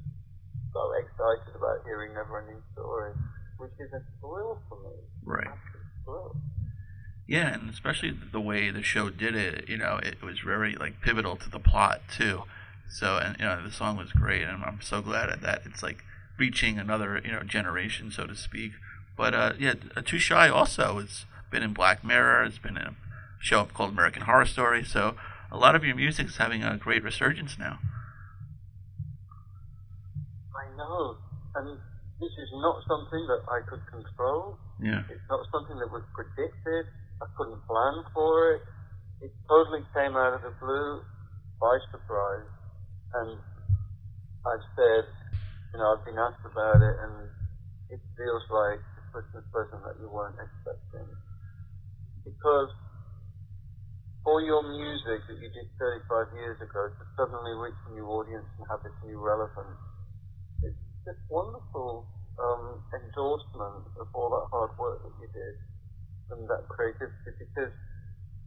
so 0.73 0.93
excited 0.99 1.55
about 1.55 1.85
hearing 1.85 2.15
Never 2.15 2.41
Ending 2.41 2.63
Story, 2.73 3.13
which 3.59 3.73
is 3.79 3.93
a 3.93 4.03
thrill 4.21 4.59
for 4.69 4.79
me. 4.83 4.97
Right. 5.25 5.49
Thrill. 6.05 6.37
Yeah, 7.27 7.55
and 7.55 7.71
especially 7.71 8.11
the 8.11 8.41
way 8.41 8.71
the 8.71 8.83
show 8.83 9.11
did 9.11 9.35
it, 9.35 9.69
you 9.69 9.79
know, 9.79 9.99
it 10.03 10.23
was 10.23 10.41
very 10.41 10.75
like 10.75 11.01
pivotal 11.01 11.37
to 11.37 11.51
the 11.51 11.61
plot 11.61 12.03
too. 12.11 12.43
So, 12.89 13.17
and 13.17 13.37
you 13.39 13.45
know, 13.45 13.63
the 13.65 13.73
song 13.73 13.97
was 13.97 14.13
great, 14.13 14.43
and 14.43 14.63
I'm 14.63 14.81
so 14.83 15.01
glad 15.01 15.31
at 15.31 15.41
that 15.43 15.63
it's 15.65 15.83
like 15.83 16.05
reaching 16.39 16.79
another 16.79 17.21
you 17.25 17.33
know 17.33 17.43
generation, 17.43 18.11
so 18.11 18.27
to 18.27 18.35
speak. 18.35 18.73
But 19.17 19.35
uh, 19.35 19.53
yeah, 19.59 19.75
uh, 19.97 20.03
Too 20.05 20.19
Shy 20.19 20.49
also 20.49 21.01
has 21.01 21.27
been 21.51 21.63
in 21.63 21.73
Black 21.73 22.05
Mirror. 22.05 22.45
It's 22.45 22.59
been 22.59 22.77
in 22.77 22.83
a 22.83 22.97
show 23.41 23.65
called 23.65 23.91
American 23.91 24.23
Horror 24.23 24.47
Story. 24.47 24.85
So 24.85 25.17
a 25.51 25.57
lot 25.57 25.75
of 25.75 25.85
your 25.85 25.95
music 25.95 26.29
is 26.29 26.37
having 26.37 26.63
a 26.63 26.77
great 26.77 27.03
resurgence 27.03 27.59
now. 27.59 27.79
I 30.57 30.77
know. 30.77 31.17
And 31.55 31.79
this 32.21 32.33
is 32.39 32.51
not 32.55 32.83
something 32.89 33.27
that 33.29 33.43
I 33.51 33.61
could 33.69 33.85
control. 33.91 34.57
Yeah. 34.81 35.03
It's 35.11 35.29
not 35.29 35.45
something 35.53 35.79
that 35.79 35.91
was 35.93 36.03
predicted. 36.15 36.87
I 37.21 37.27
couldn't 37.37 37.61
plan 37.67 38.05
for 38.15 38.55
it. 38.55 38.63
It 39.21 39.33
totally 39.49 39.85
came 39.95 40.17
out 40.17 40.35
of 40.35 40.43
the 40.43 40.55
blue 40.59 41.03
by 41.61 41.79
surprise. 41.91 42.49
And 43.15 43.39
I've 44.47 44.67
said, 44.75 45.05
you 45.73 45.79
know, 45.79 45.95
I've 45.95 46.05
been 46.05 46.19
asked 46.19 46.43
about 46.45 46.83
it, 46.83 46.97
and 47.07 47.29
it 47.91 48.01
feels 48.17 48.43
like 48.51 48.81
Christmas 49.13 49.45
present 49.53 49.85
that 49.85 50.01
you 50.01 50.09
weren't 50.09 50.41
expecting. 50.41 51.07
Because 52.25 52.73
for 54.25 54.41
your 54.43 54.63
music 54.65 55.27
that 55.29 55.39
you 55.39 55.51
did 55.53 55.69
35 55.79 56.33
years 56.39 56.59
ago 56.65 56.89
to 56.91 57.03
suddenly 57.19 57.53
reach 57.61 57.79
a 57.89 57.93
new 57.95 58.09
audience 58.09 58.49
and 58.59 58.65
have 58.73 58.81
this 58.83 58.97
new 59.05 59.21
relevance, 59.21 59.79
it's 60.65 60.83
just 61.05 61.21
wonderful 61.29 62.09
um, 62.41 62.81
endorsement 62.97 63.87
of 64.01 64.09
all 64.15 64.31
that 64.33 64.47
hard 64.51 64.73
work 64.81 65.05
that 65.05 65.15
you 65.21 65.29
did 65.35 65.57
and 66.33 66.49
that 66.49 66.65
creativity 66.71 67.37
because 67.39 67.73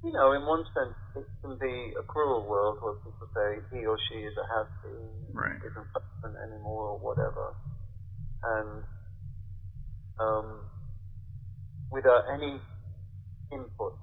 you 0.05 0.13
know, 0.13 0.33
in 0.37 0.45
one 0.45 0.61
sense, 0.77 0.93
it 1.17 1.25
can 1.41 1.57
be 1.57 1.93
a 1.97 2.03
cruel 2.05 2.45
world 2.45 2.77
where 2.81 2.93
people 3.01 3.25
say 3.33 3.49
he 3.73 3.85
or 3.89 3.97
she 4.09 4.21
is 4.21 4.37
a 4.37 4.45
has 4.53 4.67
been, 4.85 5.09
Right. 5.33 5.57
isn't 5.65 5.89
anymore, 6.45 6.93
or 6.93 6.99
whatever. 7.01 7.57
And 8.43 8.83
um, 10.19 10.59
without 11.91 12.23
any 12.33 12.59
input 13.51 13.93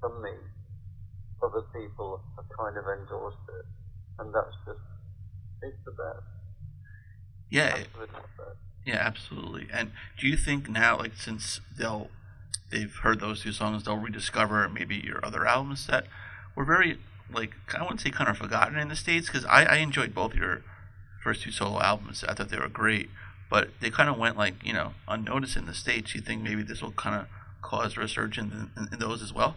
from 0.00 0.22
me, 0.22 0.30
other 1.42 1.62
people 1.74 2.20
have 2.36 2.46
kind 2.58 2.76
of 2.76 2.84
endorsed 3.00 3.36
it. 3.48 3.66
And 4.18 4.34
that's 4.34 4.54
just, 4.66 4.80
it's 5.62 5.76
the 5.84 5.92
best. 5.92 6.22
Yeah, 7.50 7.76
Absolutely 7.78 8.06
best. 8.38 8.58
yeah, 8.84 8.96
absolutely. 8.96 9.68
And 9.72 9.92
do 10.18 10.26
you 10.26 10.36
think 10.36 10.68
now, 10.68 10.98
like, 10.98 11.16
since 11.16 11.60
they'll 11.76 12.10
they've 12.70 12.94
heard 13.02 13.20
those 13.20 13.42
two 13.42 13.52
songs, 13.52 13.84
they'll 13.84 13.96
rediscover 13.96 14.68
maybe 14.68 14.96
your 14.96 15.24
other 15.24 15.46
albums 15.46 15.86
that 15.86 16.06
were 16.56 16.64
very 16.64 16.98
like 17.32 17.54
I 17.76 17.82
wouldn't 17.82 18.00
say 18.00 18.10
kind 18.10 18.28
of 18.30 18.38
forgotten 18.38 18.78
in 18.78 18.88
the 18.88 18.96
states 18.96 19.26
because 19.28 19.44
I, 19.44 19.64
I 19.64 19.76
enjoyed 19.76 20.14
both 20.14 20.34
your 20.34 20.62
first 21.22 21.42
two 21.42 21.50
solo 21.52 21.80
albums. 21.80 22.24
I 22.28 22.34
thought 22.34 22.48
they 22.48 22.58
were 22.58 22.68
great, 22.68 23.10
but 23.50 23.70
they 23.80 23.90
kind 23.90 24.08
of 24.08 24.18
went 24.18 24.36
like 24.36 24.64
you 24.64 24.72
know 24.72 24.92
unnoticed 25.08 25.56
in 25.56 25.66
the 25.66 25.74
states. 25.74 26.14
You 26.14 26.20
think 26.20 26.42
maybe 26.42 26.62
this 26.62 26.82
will 26.82 26.92
kind 26.92 27.20
of 27.20 27.28
cause 27.62 27.96
resurgence 27.96 28.52
in, 28.52 28.70
in, 28.76 28.88
in 28.92 28.98
those 28.98 29.22
as 29.22 29.32
well? 29.32 29.56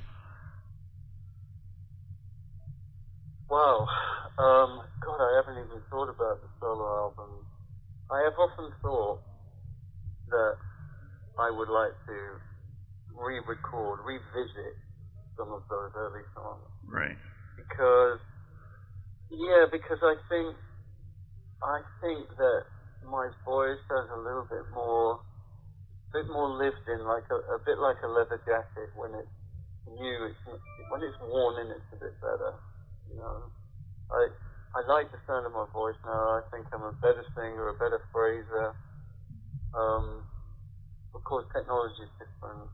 Wow. 3.50 3.88
Um, 4.38 4.82
God, 5.02 5.20
I 5.20 5.42
haven't 5.42 5.58
even 5.66 5.82
thought 5.90 6.10
about 6.10 6.42
the 6.42 6.50
solo 6.62 7.10
album. 7.10 7.46
I 8.10 8.22
have 8.24 8.38
often 8.38 8.72
thought 8.82 9.20
that 10.30 10.54
I 11.40 11.50
would 11.52 11.70
like 11.70 11.94
to 12.08 12.18
re-record, 13.14 14.00
revisit 14.06 14.74
some 15.38 15.52
of 15.52 15.62
those 15.70 15.92
early 15.98 16.24
songs 16.34 16.66
Right. 16.88 17.18
because, 17.58 18.20
yeah, 19.30 19.66
because 19.72 20.00
I 20.02 20.16
think, 20.30 20.56
I 21.62 21.82
think 22.02 22.30
that 22.38 22.64
my 23.06 23.30
voice 23.46 23.82
has 23.90 24.08
a 24.12 24.20
little 24.20 24.48
bit 24.50 24.66
more, 24.74 25.22
bit 26.14 26.28
more 26.28 26.50
lived 26.58 26.86
in, 26.88 27.02
like 27.06 27.28
a, 27.32 27.40
a 27.56 27.60
bit 27.66 27.80
like 27.80 28.00
a 28.04 28.10
leather 28.12 28.42
jacket 28.46 28.90
when 28.96 29.16
it's 29.16 29.36
new. 29.88 30.18
It's 30.30 30.42
when 30.90 31.02
it's 31.04 31.20
worn 31.22 31.66
in, 31.66 31.72
it's 31.72 31.92
a 31.94 32.00
bit 32.00 32.16
better. 32.22 32.54
You 33.10 33.18
know, 33.18 33.38
I 34.12 34.22
I 34.76 34.80
like 34.90 35.10
the 35.12 35.22
sound 35.26 35.46
of 35.48 35.54
my 35.54 35.66
voice 35.74 35.98
now. 36.06 36.40
I 36.40 36.44
think 36.52 36.68
I'm 36.74 36.86
a 36.86 36.96
better 37.02 37.26
singer, 37.36 37.70
a 37.70 37.78
better 37.80 38.02
phraser. 38.14 38.76
Um, 39.74 40.26
of 41.16 41.22
course, 41.24 41.46
technology 41.54 42.06
is 42.06 42.14
different, 42.22 42.70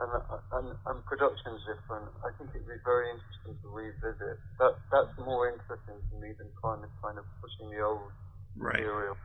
and 0.00 0.10
and, 0.54 0.68
and 0.74 0.98
production's 1.06 1.62
different. 1.66 2.10
I 2.22 2.30
think 2.38 2.50
it'd 2.54 2.66
be 2.66 2.82
very 2.86 3.10
interesting 3.10 3.54
to 3.62 3.66
revisit. 3.70 4.38
That 4.58 4.74
that's 4.92 5.14
more 5.18 5.50
interesting 5.50 5.98
to 5.98 6.14
me 6.20 6.34
than 6.38 6.50
kind 6.62 6.84
of 6.84 6.90
kind 7.02 7.18
of 7.18 7.26
pushing 7.42 7.70
the 7.70 7.82
old 7.82 8.12
Right. 8.56 8.78
material. 8.78 9.16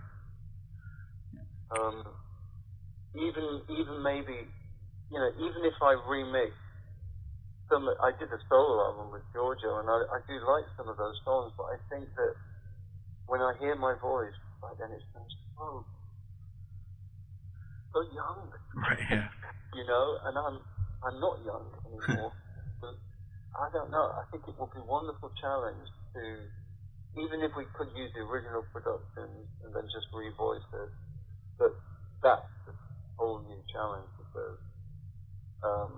Um, 1.70 2.04
even 3.16 3.62
even 3.70 4.02
maybe, 4.04 4.50
you 5.12 5.20
know, 5.20 5.32
even 5.38 5.62
if 5.66 5.78
I 5.82 5.98
remix 6.10 6.50
some, 7.70 7.86
I 8.02 8.12
did 8.18 8.30
a 8.34 8.42
solo 8.50 8.90
album 8.90 9.14
with 9.14 9.22
Giorgio, 9.34 9.80
and 9.80 9.90
I, 9.90 9.98
I 10.18 10.20
do 10.26 10.38
like 10.42 10.66
some 10.78 10.90
of 10.90 10.98
those 10.98 11.18
songs, 11.26 11.54
but 11.58 11.70
I 11.70 11.78
think 11.94 12.10
that 12.18 12.34
when 13.28 13.42
I 13.42 13.54
hear 13.62 13.76
my 13.78 13.94
voice, 14.02 14.34
like 14.66 14.78
then 14.82 14.90
it 14.92 15.04
sounds 15.14 15.34
so 15.58 15.86
so 17.94 18.02
young, 18.14 18.50
Right. 18.76 19.00
Yeah. 19.10 19.30
you 19.78 19.86
know, 19.86 20.06
and 20.26 20.38
I'm 20.38 20.58
I'm 21.06 21.18
not 21.22 21.38
young 21.46 21.66
anymore. 21.86 22.34
but 22.82 22.96
I 23.58 23.70
don't 23.74 23.92
know. 23.92 24.14
I 24.18 24.24
think 24.32 24.46
it 24.48 24.56
would 24.58 24.74
be 24.74 24.82
a 24.82 24.86
wonderful 24.90 25.32
challenge 25.42 25.88
to, 26.16 26.22
even 27.18 27.41
if 27.41 27.51
we 27.57 27.66
could 27.74 27.89
use 27.97 28.12
the 28.14 28.22
original 28.22 28.62
productions 28.70 29.49
and 29.66 29.74
then 29.74 29.86
just 29.89 30.05
revoice 30.14 30.66
it, 30.78 30.91
but 31.57 31.74
that's 32.22 32.53
a 32.70 32.74
whole 33.18 33.41
new 33.41 33.62
challenge 33.74 34.10
because 34.20 34.60
um, 35.66 35.93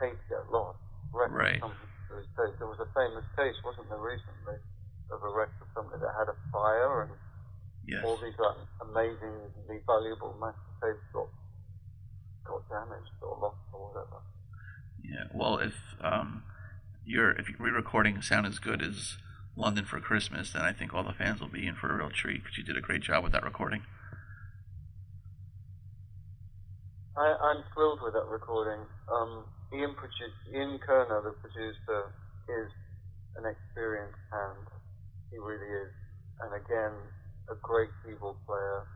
tapes 0.00 0.22
get 0.32 0.44
lost. 0.48 0.80
Records 1.12 1.36
Right. 1.36 1.60
come 1.60 1.74
from 1.76 1.88
tapes. 2.36 2.56
There 2.58 2.70
was 2.70 2.80
a 2.80 2.90
famous 2.96 3.26
case, 3.36 3.56
wasn't 3.66 3.90
there, 3.90 4.00
recently, 4.00 4.56
of 5.12 5.20
a 5.20 5.30
record 5.34 5.68
company 5.74 6.00
that 6.00 6.14
had 6.16 6.30
a 6.30 6.36
fire 6.54 7.02
and 7.04 7.12
Yes. 7.84 8.04
all 8.04 8.16
these 8.22 8.38
like 8.38 8.60
amazingly 8.86 9.82
valuable 9.86 10.36
master 10.38 10.72
tapes 10.80 11.02
got 11.12 11.26
got 12.46 12.62
damaged 12.70 13.10
or 13.20 13.36
lost 13.40 13.58
or 13.72 13.90
whatever. 13.90 14.18
Yeah. 15.02 15.26
Well, 15.34 15.58
if 15.58 15.74
um, 16.00 16.44
your 17.04 17.32
if 17.32 17.48
your 17.48 17.58
re-recording 17.58 18.22
sound 18.22 18.46
as 18.46 18.58
good 18.58 18.82
as 18.82 19.16
London 19.56 19.84
for 19.84 20.00
Christmas, 20.00 20.52
then 20.52 20.62
I 20.62 20.72
think 20.72 20.94
all 20.94 21.02
the 21.02 21.12
fans 21.12 21.40
will 21.40 21.48
be 21.48 21.66
in 21.66 21.74
for 21.74 21.90
a 21.90 21.96
real 21.96 22.10
treat 22.10 22.42
because 22.42 22.56
you 22.58 22.64
did 22.64 22.76
a 22.76 22.80
great 22.80 23.02
job 23.02 23.22
with 23.22 23.32
that 23.32 23.44
recording. 23.44 23.82
I, 27.16 27.34
I'm 27.42 27.64
thrilled 27.74 28.00
with 28.02 28.14
that 28.14 28.26
recording. 28.30 28.80
Um, 29.12 29.44
Ian, 29.74 29.94
produ- 29.98 30.54
Ian 30.54 30.78
Curnow, 30.78 31.22
the 31.22 31.34
producer, 31.42 32.14
is 32.48 32.70
an 33.36 33.44
experienced 33.44 34.18
hand. 34.32 34.66
He 35.30 35.38
really 35.38 35.68
is. 35.68 35.92
And 36.40 36.54
again, 36.54 36.96
a 37.50 37.56
great 37.60 37.90
keyboard 38.02 38.36
player, 38.46 38.86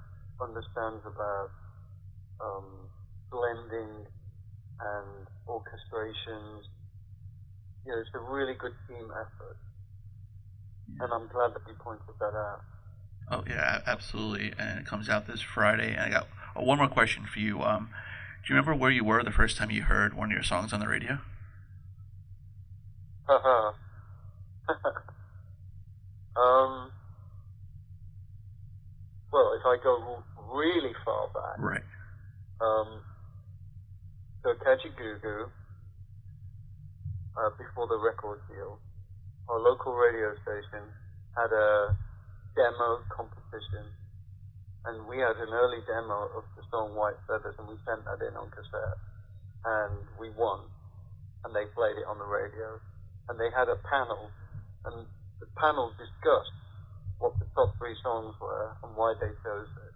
understands 0.41 1.03
about 1.05 1.51
um, 2.41 2.89
blending 3.31 4.07
and 4.81 5.27
orchestrations. 5.47 6.65
You 7.85 7.93
know, 7.93 8.01
it's 8.01 8.11
a 8.15 8.25
really 8.33 8.55
good 8.55 8.75
team 8.89 9.11
effort. 9.11 9.59
And 11.01 11.13
I'm 11.13 11.29
glad 11.29 11.55
that 11.55 11.63
you 11.67 11.75
pointed 11.79 12.03
that 12.21 12.35
out. 12.35 12.61
Oh 13.31 13.45
yeah, 13.49 13.81
absolutely. 13.87 14.53
And 14.59 14.81
it 14.81 14.87
comes 14.87 15.09
out 15.09 15.27
this 15.27 15.41
Friday. 15.41 15.93
And 15.93 16.01
I 16.01 16.09
got 16.11 16.29
oh, 16.57 16.63
one 16.63 16.79
more 16.79 16.89
question 16.89 17.25
for 17.25 17.39
you. 17.41 17.63
Um, 17.63 17.91
do 18.45 18.53
you 18.53 18.59
remember 18.59 18.75
where 18.79 18.91
you 18.91 19.05
were 19.05 19.23
the 19.23 19.31
first 19.31 19.57
time 19.57 19.71
you 19.71 19.83
heard 19.83 20.15
one 20.15 20.31
of 20.31 20.33
your 20.35 20.43
songs 20.43 20.73
on 20.73 20.81
the 20.81 20.89
radio? 20.89 21.19
Haha. 23.27 23.73
um, 26.37 26.91
well, 29.33 29.59
if 29.59 29.65
I 29.65 29.77
go 29.83 30.23
really 30.53 30.93
far 31.05 31.29
back, 31.29 31.59
Right. 31.59 31.83
um, 32.61 33.01
so 34.43 34.53
Kajagoogoo, 34.55 35.49
uh, 37.37 37.51
before 37.59 37.89
the 37.89 37.99
record 37.99 38.41
deal, 38.49 38.79
our 39.49 39.61
local 39.61 39.93
radio 39.95 40.33
station 40.41 40.85
had 41.37 41.51
a 41.53 41.97
demo 42.57 43.03
competition, 43.11 43.85
and 44.87 45.07
we 45.07 45.19
had 45.19 45.37
an 45.37 45.53
early 45.53 45.83
demo 45.87 46.31
of 46.39 46.45
the 46.57 46.65
song 46.71 46.95
White 46.95 47.19
Feathers, 47.27 47.55
and 47.59 47.69
we 47.69 47.77
sent 47.85 48.05
that 48.07 48.23
in 48.25 48.35
on 48.37 48.49
cassette, 48.55 48.99
and 49.65 50.01
we 50.17 50.31
won, 50.33 50.65
and 51.45 51.53
they 51.53 51.67
played 51.75 51.99
it 51.99 52.07
on 52.07 52.19
the 52.19 52.29
radio, 52.29 52.79
and 53.29 53.37
they 53.37 53.51
had 53.53 53.69
a 53.69 53.77
panel, 53.89 54.31
and 54.87 55.07
the 55.41 55.51
panel 55.59 55.93
discussed 55.99 56.55
what 57.19 57.37
the 57.39 57.49
top 57.57 57.75
three 57.79 57.97
songs 58.03 58.35
were 58.41 58.73
and 58.85 58.97
why 58.97 59.13
they 59.21 59.33
chose 59.45 59.69
it, 59.69 59.95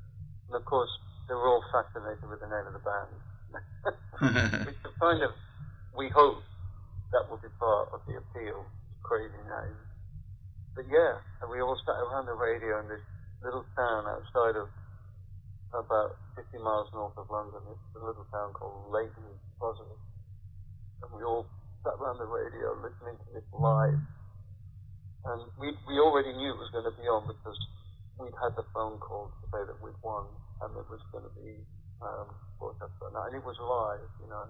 and 0.48 0.56
of 0.56 0.64
course 0.64 0.90
they 1.28 1.34
were 1.34 1.48
all 1.48 1.64
fascinated 1.72 2.24
with 2.28 2.40
the 2.40 2.50
name 2.50 2.66
of 2.66 2.74
the 2.74 2.84
band, 2.84 3.12
which 4.66 4.80
is 4.82 4.94
kind 5.00 5.22
of 5.22 5.30
we 5.96 6.08
hope 6.14 6.42
that 7.12 7.24
will 7.28 7.40
be 7.40 7.50
part 7.58 7.88
of 7.92 8.00
the 8.06 8.16
appeal. 8.16 8.64
Crazy 9.08 9.40
name. 9.48 9.78
But 10.76 10.84
yeah, 10.92 11.16
and 11.40 11.48
we 11.48 11.64
all 11.64 11.80
sat 11.80 11.96
around 11.96 12.28
the 12.28 12.36
radio 12.36 12.84
in 12.84 12.92
this 12.92 13.00
little 13.40 13.64
town 13.72 14.04
outside 14.04 14.60
of 14.60 14.68
about 15.72 16.20
50 16.36 16.60
miles 16.60 16.92
north 16.92 17.16
of 17.16 17.24
London. 17.32 17.64
It's 17.72 17.96
a 17.96 18.04
little 18.04 18.28
town 18.28 18.52
called 18.52 18.92
Leighton 18.92 19.24
Buzzard. 19.56 19.96
And 21.00 21.08
we 21.16 21.24
all 21.24 21.48
sat 21.80 21.96
around 21.96 22.20
the 22.20 22.28
radio 22.28 22.76
listening 22.84 23.16
to 23.16 23.28
this 23.32 23.48
live. 23.56 23.96
And 25.24 25.40
we, 25.56 25.72
we 25.88 25.96
already 26.04 26.36
knew 26.36 26.52
it 26.52 26.60
was 26.60 26.68
going 26.76 26.84
to 26.84 26.96
be 27.00 27.08
on 27.08 27.32
because 27.32 27.56
we'd 28.20 28.36
had 28.44 28.52
the 28.60 28.68
phone 28.76 29.00
call 29.00 29.32
to 29.32 29.44
say 29.48 29.64
that 29.64 29.78
we'd 29.80 29.96
won 30.04 30.28
and 30.60 30.76
it 30.76 30.84
was 30.92 31.00
going 31.16 31.24
to 31.24 31.32
be 31.32 31.56
um, 32.04 32.28
broadcast 32.60 32.92
that 33.00 33.16
night. 33.16 33.32
And 33.32 33.40
it 33.40 33.46
was 33.48 33.56
live, 33.56 34.04
you 34.20 34.28
know. 34.28 34.44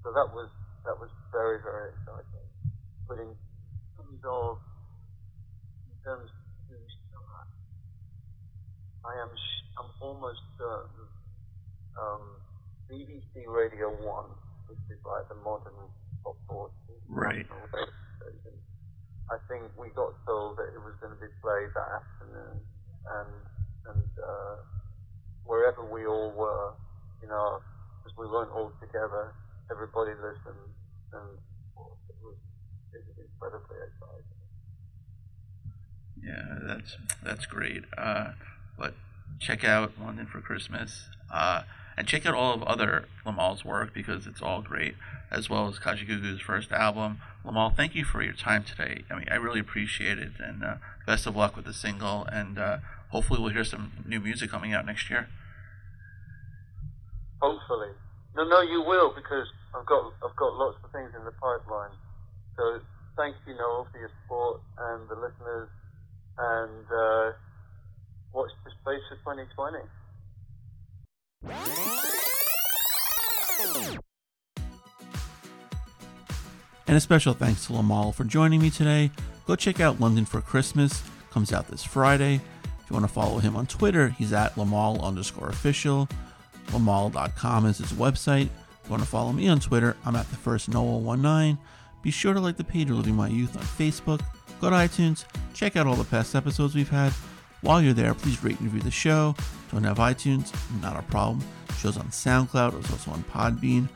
So 0.00 0.16
that 0.16 0.32
was, 0.32 0.48
that 0.88 0.96
was 0.96 1.12
very, 1.28 1.60
very 1.60 1.92
exciting. 1.92 2.48
But 3.04 3.20
in 3.20 3.30
of, 4.24 4.58
in 5.86 5.94
terms 6.04 6.30
of 6.30 6.36
I 9.06 9.14
am, 9.22 9.30
I'm 9.78 9.90
almost 10.00 10.40
certain, 10.58 11.06
um, 11.98 12.24
BBC 12.90 13.46
Radio 13.48 13.90
1, 13.90 14.26
which 14.68 14.84
is 14.90 15.00
like 15.06 15.26
the 15.28 15.36
modern 15.42 15.74
top 16.24 16.36
40 16.48 16.72
Right. 17.08 17.46
station. 17.46 18.54
I 19.30 19.38
think 19.48 19.72
we 19.78 19.88
got 19.96 20.12
told 20.26 20.58
that 20.58 20.70
it 20.74 20.82
was 20.82 20.94
going 21.00 21.14
to 21.14 21.20
be 21.20 21.32
played 21.40 21.70
that 21.74 21.90
afternoon, 22.02 22.60
and 22.60 23.32
and 23.88 24.08
uh, 24.20 24.56
wherever 25.44 25.84
we 25.86 26.06
all 26.06 26.32
were, 26.36 26.74
you 27.22 27.28
know, 27.28 27.60
because 28.02 28.16
we 28.18 28.26
weren't 28.28 28.52
all 28.52 28.72
together, 28.80 29.34
everybody 29.70 30.12
listened, 30.20 30.70
and 31.14 31.30
Yeah, 36.22 36.58
that's 36.62 36.96
that's 37.22 37.46
great. 37.46 37.84
Uh, 37.98 38.32
but 38.78 38.94
check 39.40 39.64
out 39.64 39.92
London 40.00 40.26
for 40.26 40.40
Christmas, 40.40 41.08
uh, 41.32 41.62
and 41.96 42.06
check 42.06 42.24
out 42.24 42.34
all 42.34 42.54
of 42.54 42.62
other 42.62 43.06
Limahl's 43.26 43.64
work 43.64 43.92
because 43.92 44.26
it's 44.26 44.40
all 44.40 44.62
great, 44.62 44.94
as 45.30 45.50
well 45.50 45.66
as 45.68 45.78
Kajagoogoo's 45.78 46.40
first 46.40 46.70
album. 46.70 47.18
Limahl, 47.44 47.74
thank 47.76 47.94
you 47.94 48.04
for 48.04 48.22
your 48.22 48.34
time 48.34 48.62
today. 48.62 49.04
I 49.10 49.16
mean, 49.16 49.26
I 49.30 49.34
really 49.34 49.60
appreciate 49.60 50.18
it, 50.18 50.32
and 50.38 50.64
uh, 50.64 50.74
best 51.06 51.26
of 51.26 51.34
luck 51.34 51.56
with 51.56 51.64
the 51.64 51.74
single, 51.74 52.24
and 52.26 52.58
uh, 52.58 52.78
hopefully 53.08 53.40
we'll 53.40 53.52
hear 53.52 53.64
some 53.64 53.92
new 54.06 54.20
music 54.20 54.50
coming 54.50 54.72
out 54.72 54.86
next 54.86 55.10
year. 55.10 55.28
Hopefully, 57.40 57.88
no, 58.36 58.44
no, 58.44 58.60
you 58.60 58.80
will 58.82 59.12
because 59.12 59.48
I've 59.74 59.86
got 59.86 60.12
I've 60.24 60.36
got 60.36 60.54
lots 60.54 60.76
of 60.84 60.92
things 60.92 61.10
in 61.18 61.24
the 61.24 61.32
pipeline. 61.32 61.90
So 62.56 62.80
thank 63.16 63.36
you, 63.46 63.54
Noel, 63.54 63.86
for 63.92 63.98
your 63.98 64.10
support 64.22 64.60
and 64.78 65.08
the 65.08 65.14
listeners, 65.14 65.68
and 66.38 66.86
uh, 66.86 67.32
watch 68.32 68.50
the 68.64 68.70
space 68.82 69.02
for 69.08 69.16
2020. 69.34 69.78
And 76.86 76.96
a 76.96 77.00
special 77.00 77.32
thanks 77.32 77.66
to 77.66 77.72
Limahl 77.72 78.14
for 78.14 78.24
joining 78.24 78.60
me 78.60 78.68
today. 78.68 79.10
Go 79.46 79.56
check 79.56 79.80
out 79.80 79.98
London 79.98 80.24
for 80.24 80.40
Christmas. 80.40 81.02
Comes 81.30 81.52
out 81.52 81.68
this 81.68 81.82
Friday. 81.82 82.34
If 82.34 82.90
you 82.90 82.94
want 82.94 83.06
to 83.06 83.12
follow 83.12 83.38
him 83.38 83.56
on 83.56 83.66
Twitter, 83.66 84.10
he's 84.10 84.32
at 84.32 84.54
Limahl 84.56 85.02
underscore 85.02 85.48
official. 85.48 86.08
Limahl.com 86.66 87.66
is 87.66 87.78
his 87.78 87.92
website. 87.92 88.48
If 88.48 88.84
you 88.84 88.90
want 88.90 89.02
to 89.02 89.08
follow 89.08 89.32
me 89.32 89.48
on 89.48 89.58
Twitter, 89.60 89.96
I'm 90.04 90.16
at 90.16 90.28
the 90.28 90.36
first 90.36 90.70
Noel19. 90.70 91.56
Be 92.02 92.10
sure 92.10 92.34
to 92.34 92.40
like 92.40 92.56
the 92.56 92.64
page 92.64 92.90
of 92.90 92.96
Living 92.96 93.14
My 93.14 93.28
Youth 93.28 93.56
on 93.56 93.62
Facebook. 93.62 94.20
Go 94.60 94.70
to 94.70 94.76
iTunes, 94.76 95.24
check 95.54 95.76
out 95.76 95.86
all 95.86 95.94
the 95.94 96.04
past 96.04 96.34
episodes 96.34 96.74
we've 96.74 96.88
had. 96.88 97.12
While 97.62 97.80
you're 97.80 97.92
there, 97.92 98.12
please 98.14 98.42
rate 98.42 98.58
and 98.58 98.72
review 98.72 98.82
the 98.82 98.90
show. 98.90 99.34
Don't 99.70 99.84
have 99.84 99.98
iTunes? 99.98 100.52
Not 100.82 100.98
a 100.98 101.02
problem. 101.02 101.40
Show's 101.78 101.96
on 101.96 102.08
SoundCloud, 102.08 102.78
it's 102.78 102.90
also 102.90 103.12
on 103.12 103.22
Podbean. 103.24 103.88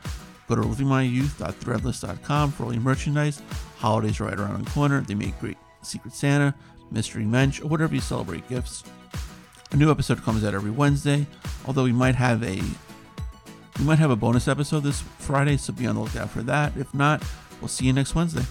Go 0.47 0.55
to 0.55 0.61
livingmyyouth.threadless.com 0.61 2.51
for 2.51 2.63
all 2.63 2.73
your 2.73 2.81
merchandise. 2.81 3.41
Holidays 3.77 4.19
right 4.19 4.33
around 4.39 4.65
the 4.65 4.71
corner. 4.71 5.01
They 5.01 5.13
make 5.13 5.37
great 5.39 5.57
Secret 5.81 6.13
Santa, 6.13 6.55
Mystery 6.89 7.25
Mensch, 7.25 7.61
or 7.61 7.67
whatever 7.67 7.93
you 7.93 8.01
celebrate 8.01 8.47
gifts. 8.47 8.83
A 9.71 9.75
new 9.75 9.91
episode 9.91 10.23
comes 10.23 10.45
out 10.45 10.53
every 10.53 10.71
Wednesday, 10.71 11.27
although 11.65 11.83
we 11.83 11.91
might 11.91 12.15
have 12.15 12.41
a 12.43 12.61
we 13.79 13.85
might 13.85 13.99
have 13.99 14.09
a 14.09 14.15
bonus 14.15 14.47
episode 14.47 14.79
this 14.79 15.01
Friday, 15.19 15.57
so 15.57 15.71
be 15.71 15.85
on 15.85 15.95
the 15.95 16.01
lookout 16.01 16.29
for 16.29 16.41
that. 16.43 16.75
If 16.77 16.93
not, 16.93 17.21
we'll 17.61 17.67
see 17.67 17.85
you 17.85 17.93
next 17.93 18.15
Wednesday. 18.15 18.45